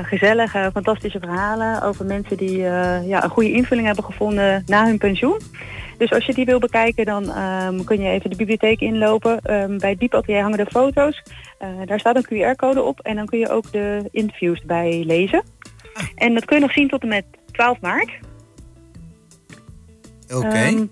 [0.04, 5.40] gezellige, fantastische verhalen over mensen die ja, een goede invulling hebben gevonden na hun pensioen.
[5.98, 9.54] Dus als je die wil bekijken, dan um, kun je even de bibliotheek inlopen.
[9.54, 11.24] Um, bij het Diepatelier hangen de foto's.
[11.86, 15.44] daar staat een QR-code op en dan kun je ook de interviews bij lezen.
[16.16, 17.26] En dat kun je nog zien tot en met
[17.60, 18.10] 12 maart.
[20.28, 20.46] Oké.
[20.46, 20.68] Okay.
[20.68, 20.92] Um,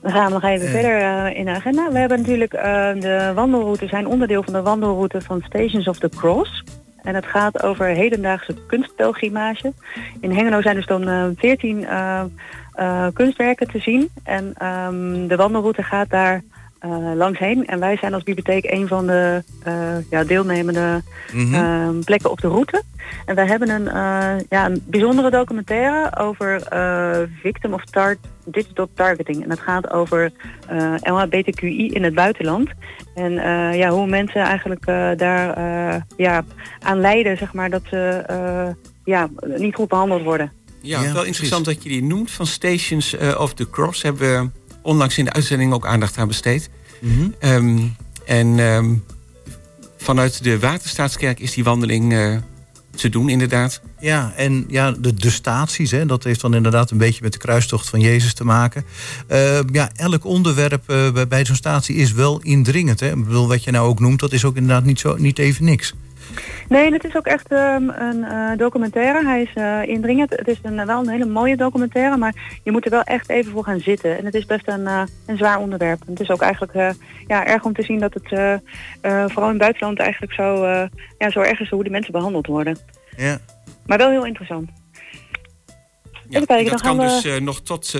[0.00, 0.72] dan gaan we nog even uh.
[0.72, 1.92] verder uh, in de agenda.
[1.92, 2.62] We hebben natuurlijk uh,
[3.00, 6.64] de wandelroute, zijn onderdeel van de wandelroute van Stations of the Cross.
[7.02, 9.72] En het gaat over hedendaagse kunstpelgrimage.
[10.20, 11.86] In Hengelo zijn dus dan 14
[13.12, 14.08] kunstwerken te zien.
[14.22, 16.42] En um, de wandelroute gaat daar
[16.84, 17.66] uh, langs heen.
[17.66, 21.54] En wij zijn als bibliotheek een van de uh, ja, deelnemende mm -hmm.
[21.54, 22.82] uh, plekken op de route.
[23.26, 23.84] En wij hebben een,
[24.48, 26.62] ja, een bijzondere documentaire over
[27.42, 29.42] victim of tar digital targeting.
[29.42, 30.32] En het gaat over
[31.02, 32.70] LHBTQI in het buitenland.
[33.14, 33.32] En
[33.76, 35.58] ja, hoe mensen eigenlijk daar
[36.16, 36.44] ja,
[36.80, 38.74] aan lijden, zeg maar, dat ze
[39.04, 40.52] ja, niet goed behandeld worden.
[40.80, 42.30] Ja, ja wel interessant dat je die noemt.
[42.30, 44.50] Van Stations of the Cross hebben we
[44.84, 46.70] onlangs in de uitzending ook aandacht aan besteed.
[47.00, 49.04] Mm um, en um,
[49.96, 52.36] vanuit de Waterstaatskerk is die wandeling uh,
[52.94, 53.80] te doen, inderdaad.
[54.00, 57.38] Ja, en ja, de, de staties, hè, dat heeft dan inderdaad een beetje met de
[57.38, 58.84] kruistocht van Jezus te maken.
[59.32, 63.00] Uh, ja, elk onderwerp uh, bij zo'n statie is wel indringend.
[63.00, 63.10] Hè.
[63.10, 65.64] Ik bedoel, wat je nou ook noemt, dat is ook inderdaad niet, zo, niet even
[65.64, 65.94] niks.
[66.68, 69.24] Nee, het is ook echt um, een uh, documentaire.
[69.24, 70.30] Hij is uh, indringend.
[70.30, 73.52] Het is een, wel een hele mooie documentaire, maar je moet er wel echt even
[73.52, 74.18] voor gaan zitten.
[74.18, 76.00] En het is best een, uh, een zwaar onderwerp.
[76.00, 76.94] En het is ook eigenlijk
[77.26, 78.28] ja, erg om te zien dat het
[79.06, 80.66] vooral in het buitenland eigenlijk zo,
[81.18, 82.78] ja, zo erg is hoe de mensen behandeld worden.
[83.16, 83.38] Ja.
[83.86, 84.70] Maar wel heel interessant.
[86.28, 87.20] Ja, kijken, dat kan we...
[87.22, 87.94] dus nog tot,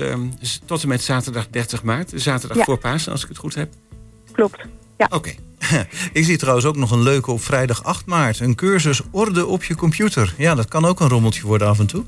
[0.65, 2.11] tot en met zaterdag 30 maart.
[2.15, 2.63] Zaterdag ja.
[2.63, 3.73] voor Pasen, als ik het goed heb.
[4.31, 4.65] Klopt,
[4.97, 5.07] ja.
[5.09, 5.31] Oké.
[6.19, 8.39] Ik zie trouwens ook nog een leuke op vrijdag 8 maart.
[8.39, 10.33] Een cursus orde op je computer.
[10.37, 12.03] Ja, dat kan ook een rommeltje worden af en toe.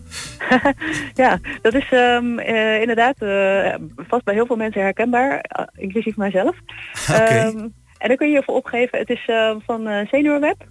[1.23, 3.75] ja, dat is um, uh, inderdaad uh,
[4.07, 5.45] vast bij heel veel mensen herkenbaar.
[5.59, 6.55] Uh, inclusief mijzelf.
[7.09, 7.47] Okay.
[7.47, 8.99] Um, en dan kun je je voor opgeven.
[8.99, 9.29] Het is
[9.65, 10.65] van SeniorWeb.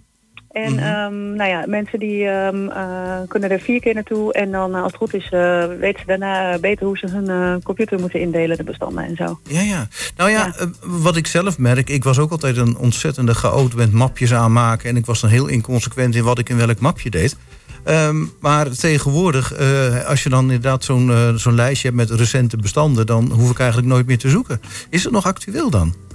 [0.64, 1.14] En mm -hmm.
[1.14, 4.32] um, nou ja, mensen die um, uh, kunnen er vier keer naartoe.
[4.32, 7.62] En dan uh, als het goed is, uh, weten ze daarna beter hoe ze hun
[7.62, 9.38] computer moeten indelen, de bestanden en zo.
[9.42, 9.88] Ja, ja.
[10.16, 10.68] Nou ja, ja.
[10.80, 14.88] wat ik zelf merk, ik was ook altijd een ontzettende chaot met mapjes aanmaken.
[14.88, 17.36] En ik was dan heel inconsequent in wat ik in welk mapje deed.
[17.84, 19.54] Um, maar tegenwoordig,
[20.06, 23.88] als je dan inderdaad zo'n zo'n lijstje hebt met recente bestanden, dan hoef ik eigenlijk
[23.88, 24.60] nooit meer te zoeken.
[24.90, 26.05] Is het nog actueel dan?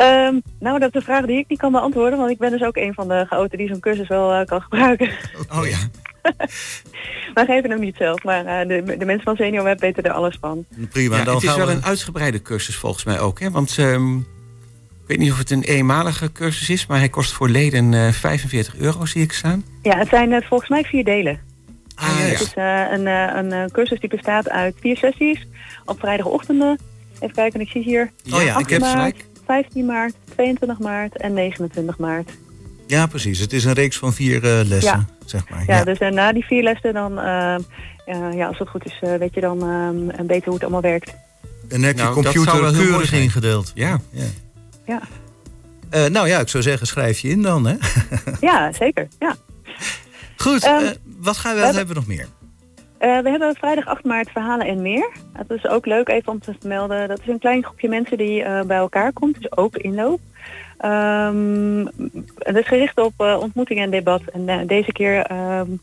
[0.00, 2.62] Um, nou, dat is een vraag die ik niet kan beantwoorden, want ik ben dus
[2.62, 5.10] ook een van de chaoten die zo'n cursus wel uh, kan gebruiken.
[5.52, 5.78] Oh ja.
[7.34, 10.10] Wij geven hem niet zelf, maar uh, de, de mensen van Senior Web weten er
[10.10, 10.64] alles van.
[10.90, 11.72] Prima, ja, dan het is wel we...
[11.72, 13.50] een uitgebreide cursus volgens mij ook, hè?
[13.50, 17.48] Want um, ik weet niet of het een eenmalige cursus is, maar hij kost voor
[17.48, 19.64] leden uh, 45 euro, zie ik staan.
[19.82, 21.40] Ja, het zijn uh, volgens mij vier delen.
[21.94, 22.30] Ah, ja, ja.
[22.30, 25.46] Het is een, een cursus die bestaat uit vier sessies
[25.84, 26.78] op vrijdagochtenden.
[27.14, 28.10] Even kijken, ik zie hier.
[28.32, 29.26] Oh ja, ik heb gelijk.
[29.48, 32.30] 15 maart, 22 maart en 29 maart.
[32.86, 33.38] Ja, precies.
[33.38, 35.06] Het is een reeks van vier uh, lessen, ja.
[35.24, 35.64] zeg maar.
[35.66, 35.84] Ja, ja.
[35.84, 37.56] dus uh, na die vier lessen dan, uh,
[38.34, 41.14] ja, als het goed is, weet je dan een beetje hoe het allemaal werkt.
[41.68, 43.72] En heb je nou, computer keurig ingedeeld.
[43.74, 44.00] Ja.
[44.10, 45.00] ja.
[45.90, 46.08] ja.
[46.08, 47.74] nou ja, ik zou zeggen, schrijf je in dan, hè?
[48.48, 49.08] ja, zeker.
[49.18, 49.36] Ja.
[50.36, 52.26] Goed, um, wat, gaan we, wat hebben we nog meer?
[53.00, 55.10] Uh, we hebben vrijdag 8 maart verhalen en meer.
[55.32, 57.08] Dat is ook leuk even om te melden.
[57.08, 59.34] Dat is een klein groepje mensen die uh, bij elkaar komt.
[59.34, 60.20] Dus ook inloop.
[60.84, 61.88] Um,
[62.38, 64.22] het is gericht op uh, ontmoeting en debat.
[64.32, 65.80] En deze keer um,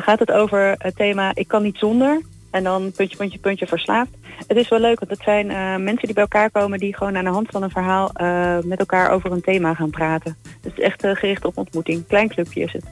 [0.00, 2.20] gaat het over het thema Ik kan niet zonder.
[2.52, 4.10] En dan puntje, puntje, puntje verslaafd.
[4.46, 6.78] Het is wel leuk, want het zijn uh, mensen die bij elkaar komen...
[6.78, 9.90] die gewoon aan de hand van een verhaal uh, met elkaar over een thema gaan
[9.90, 10.36] praten.
[10.42, 12.06] Dus het is echt uh, gericht op ontmoeting.
[12.06, 12.84] Klein clubje is het.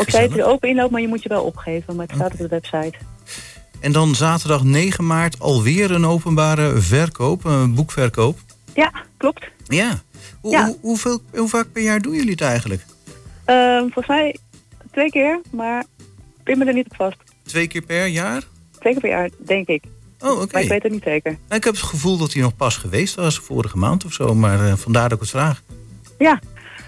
[0.00, 1.96] Okay, het er open inloop, maar je moet je wel opgeven.
[1.96, 2.44] Maar het staat okay.
[2.44, 2.98] op de website.
[3.80, 8.38] En dan zaterdag 9 maart alweer een openbare verkoop, een boekverkoop.
[8.74, 9.48] Ja, klopt.
[9.68, 10.02] Ja.
[10.40, 10.66] Hoe, ja.
[10.66, 12.84] Hoe, hoeveel, hoe vaak per jaar doen jullie het eigenlijk?
[13.46, 14.36] Uh, volgens mij
[14.90, 15.84] twee keer, maar
[16.42, 17.16] pin me er niet op vast.
[17.42, 18.42] Twee keer per jaar?
[18.84, 19.84] Twee keer per jaar, denk ik.
[20.20, 20.40] Oh, oké.
[20.40, 20.48] Okay.
[20.52, 21.32] Maar ik weet het niet zeker.
[21.32, 24.34] Ik heb het gevoel dat hij nog pas geweest was, vorige maand of zo.
[24.34, 25.62] Maar uh, vandaar dat ik het vraag.
[26.18, 26.40] Ja,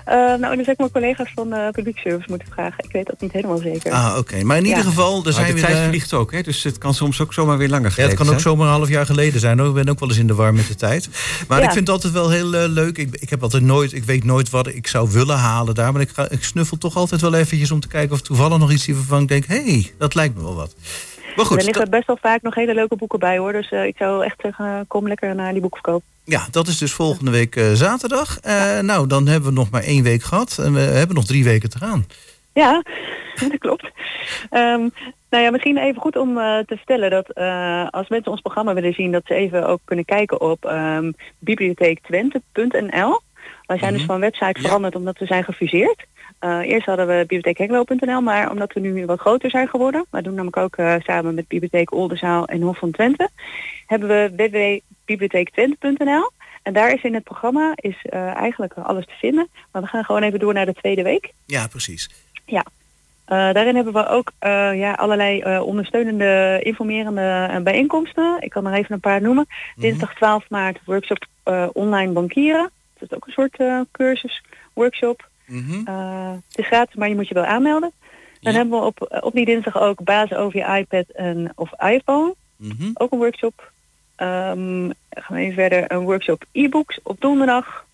[0.09, 2.85] uh, nou, dan zou ik mijn collega's van de publiekservice moeten vragen.
[2.85, 3.93] Ik weet dat niet helemaal zeker.
[3.93, 4.19] Ah, oké.
[4.19, 4.43] Okay.
[4.43, 4.85] Maar in ieder ja.
[4.85, 5.27] geval...
[5.27, 6.43] Er zijn de weer, tijd vliegt ook, hè?
[6.43, 8.89] dus het kan soms ook zomaar weer langer Ja, het kan ook zomaar een half
[8.89, 9.59] jaar geleden zijn.
[9.59, 11.09] Ik ben ook wel eens in de war met de tijd.
[11.49, 11.65] Maar ja.
[11.65, 12.99] ik vind het altijd wel heel uh, leuk.
[12.99, 15.93] Ik, ik, heb altijd nooit, ik weet nooit wat ik zou willen halen daar.
[15.93, 18.73] Maar ik, ga, ik snuffel toch altijd wel eventjes om te kijken of toevallig nog
[18.73, 19.47] iets waarvan ik denk...
[19.47, 20.75] hé, hey, dat lijkt me wel wat.
[21.37, 23.53] Maar goed, er liggen best wel vaak nog hele leuke boeken bij hoor.
[23.53, 26.03] Dus uh, ik zou echt zeggen, kom lekker naar die boekverkoop.
[26.25, 28.41] Ja, dat is dus volgende week uh, zaterdag.
[28.83, 30.59] Nou, dan hebben we nog maar één week gehad.
[30.59, 32.07] En we hebben nog drie weken te gaan.
[32.53, 32.83] Ja,
[33.49, 33.85] dat klopt.
[34.51, 34.91] Um,
[35.31, 37.35] nou ja, misschien even goed om uh, te vertellen dat
[37.93, 39.13] als mensen ons programma willen zien...
[39.13, 43.21] dat ze even ook kunnen kijken op um, bibliotheektwente.nl.
[43.67, 43.93] Wij zijn mm -hmm.
[43.93, 44.99] dus van website veranderd ja.
[44.99, 46.07] omdat we zijn gefuseerd.
[46.41, 50.35] Uh, eerst hadden we bibliotheekhengelo.nl, maar omdat we nu wat groter zijn geworden, we doen
[50.35, 53.29] namelijk ook uh, samen met Bibliotheek Oldenzaal en Hof van Twente,
[53.87, 56.31] hebben we www.bibliotheektwente.nl.
[56.63, 59.49] En daar is in het programma is uh, eigenlijk alles te vinden.
[59.73, 61.33] Maar we gaan gewoon even door naar de tweede week.
[61.45, 62.11] Ja, precies.
[62.45, 62.65] Ja.
[63.27, 64.33] daarin hebben we ook
[64.75, 68.37] ja, allerlei ondersteunende, informerende bijeenkomsten.
[68.41, 69.45] Ik kan er even een paar noemen.
[69.49, 69.83] Mm -hmm.
[69.83, 71.27] Dinsdag 12 maart workshop
[71.73, 72.71] online bankieren.
[72.99, 75.29] Dat is ook een soort cursus, workshop.
[75.47, 75.85] Mm -hmm.
[75.89, 77.93] uh, het is gratis, maar je moet je wel aanmelden.
[78.41, 78.59] Dan ja.
[78.59, 82.35] hebben we op, op die dinsdag ook basis over je iPad en, of iPhone.
[82.57, 82.91] Mm -hmm.
[82.95, 83.73] Ook een workshop.
[84.17, 85.93] Um, gaan we even verder.
[85.93, 87.87] Een workshop e-books op donderdag.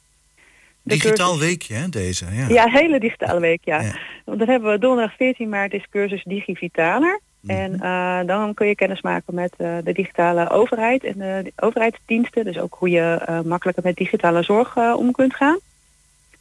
[0.82, 1.48] De Digitaal cursus...
[1.48, 2.26] weekje, hè, deze?
[2.32, 3.80] Ja, ja hele digitale week, ja.
[3.80, 3.94] ja.
[4.24, 7.20] Want dan hebben we donderdag 14 maart is cursus Digivitaler.
[7.40, 7.58] Mm -hmm.
[7.58, 11.52] En uh, dan kun je kennis maken met uh, de digitale overheid en de, de,
[11.56, 12.44] overheidsdiensten.
[12.44, 15.58] Dus ook hoe je uh, makkelijker met digitale zorg om kunt gaan.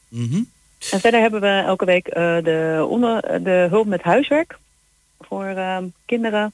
[0.07, 0.49] Mm -hmm.
[0.89, 2.13] En verder hebben we elke week uh,
[2.43, 4.57] de, onder, de hulp met huiswerk
[5.19, 6.53] voor uh, kinderen.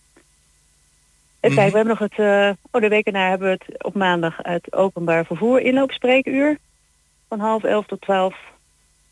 [1.39, 1.55] En kijk, -hmm.
[1.55, 4.73] we hebben nog het, uh, oh de week erna hebben we het op maandag het
[4.73, 6.57] openbaar vervoer inloopspreekuur
[7.27, 8.35] van half elf tot twaalf.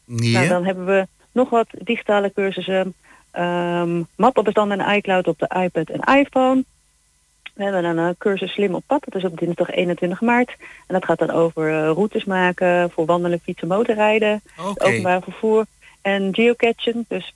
[0.05, 0.31] Ja.
[0.31, 2.93] Nou, dan hebben we nog wat digitale cursussen.
[3.37, 6.63] Um, mappenbestanden en iCloud op de iPad en iPhone.
[7.55, 9.03] We hebben een uh, cursus Slim op pad.
[9.05, 10.55] Dat is op dinsdag 21 maart.
[10.87, 14.41] En dat gaat dan over uh, routes maken voor wandelen, fietsen, motorrijden.
[14.57, 14.89] Okay.
[14.89, 15.65] Openbaar vervoer
[16.01, 17.05] en geocachen.
[17.07, 17.33] Dus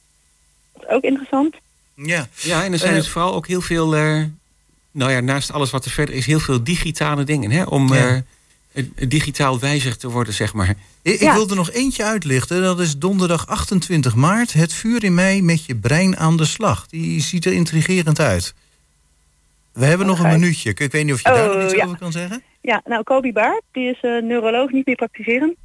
[0.74, 1.56] dat is ook interessant.
[1.94, 3.90] Ja, ja en er zijn uh, dus vooral ook heel veel...
[4.92, 7.52] nou ja, naast alles wat er verder is, heel veel digitale dingen.
[7.52, 8.24] Hè, om ja.
[9.08, 10.76] digitaal wijzig te worden, zeg maar.
[11.02, 11.30] Ik, ja.
[11.30, 12.62] ik wil er nog eentje uitlichten.
[12.62, 14.54] Dat is donderdag 28 maart.
[14.54, 16.88] Het vuur in mei met je brein aan de slag.
[16.88, 18.54] Die ziet er intrigerend uit.
[19.74, 20.70] We hebben nog een minuutje.
[20.70, 21.86] Ik weet niet of je oh, daar nog iets ja.
[21.86, 22.44] over kan zeggen.
[22.62, 25.56] Ja, nou, Kobi Baart, die is uh, neuroloog, niet meer praktiserend.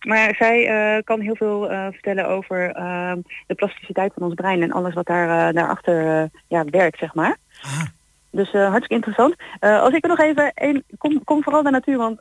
[0.00, 3.12] Maar zij uh, kan heel veel uh, vertellen over uh,
[3.46, 7.36] de plasticiteit van ons brein en alles wat daar, daarachter ja, werkt, zeg maar.
[7.62, 7.92] Aha.
[8.30, 9.34] Dus hartstikke interessant.
[9.60, 12.20] als ik er nog even een, kom, kom vooral naar natuur, want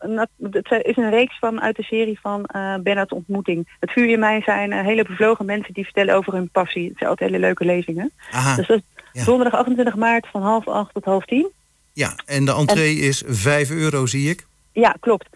[0.51, 2.49] het is een reeks van uit de serie van
[2.83, 3.67] Bernard's ontmoeting.
[3.79, 6.87] Het vuur in mij zijn hele bevlogen mensen die vertellen over hun passie.
[6.87, 8.11] Het zijn altijd hele leuke lezingen.
[8.31, 8.55] Aha.
[8.55, 8.81] Dus dat
[9.13, 9.23] ja.
[9.23, 11.51] Donderdag 28 maart van half acht tot half tien.
[11.93, 14.45] Ja, en de entree en, is 5 euro, zie ik.
[14.71, 15.27] Ja, klopt.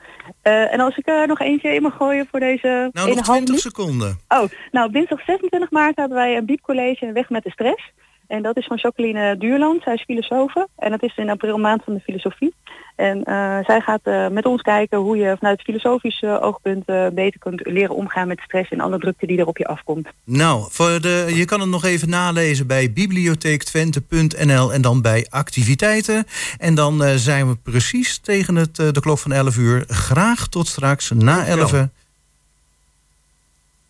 [0.44, 2.90] Uh, en als ik er uh, nog eentje in mag gooien voor deze...
[2.92, 4.20] Nou, nog 20 seconden.
[4.28, 7.92] Oh, nou, dinsdag 26 maart hebben wij een biepcollege Weg met de Stress.
[8.28, 9.84] En dat is van Jacqueline Duurland.
[9.84, 10.68] Zij is filosofe.
[10.76, 12.54] En dat is in april maand van de filosofie.
[12.96, 17.40] En uh, zij gaat uh, met ons kijken hoe je vanuit filosofisch uh, oogpunt beter
[17.40, 20.08] kunt leren omgaan met stress en alle drukte die er op je afkomt.
[20.24, 26.26] Nou, voor de, je kan het nog even nalezen bij bibliotheektwente.nl en dan bij activiteiten.
[26.58, 29.84] En dan zijn we precies tegen het, de klok van 11 uur.
[29.88, 31.88] Graag tot straks na 11.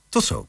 [0.10, 0.48] Tot zo.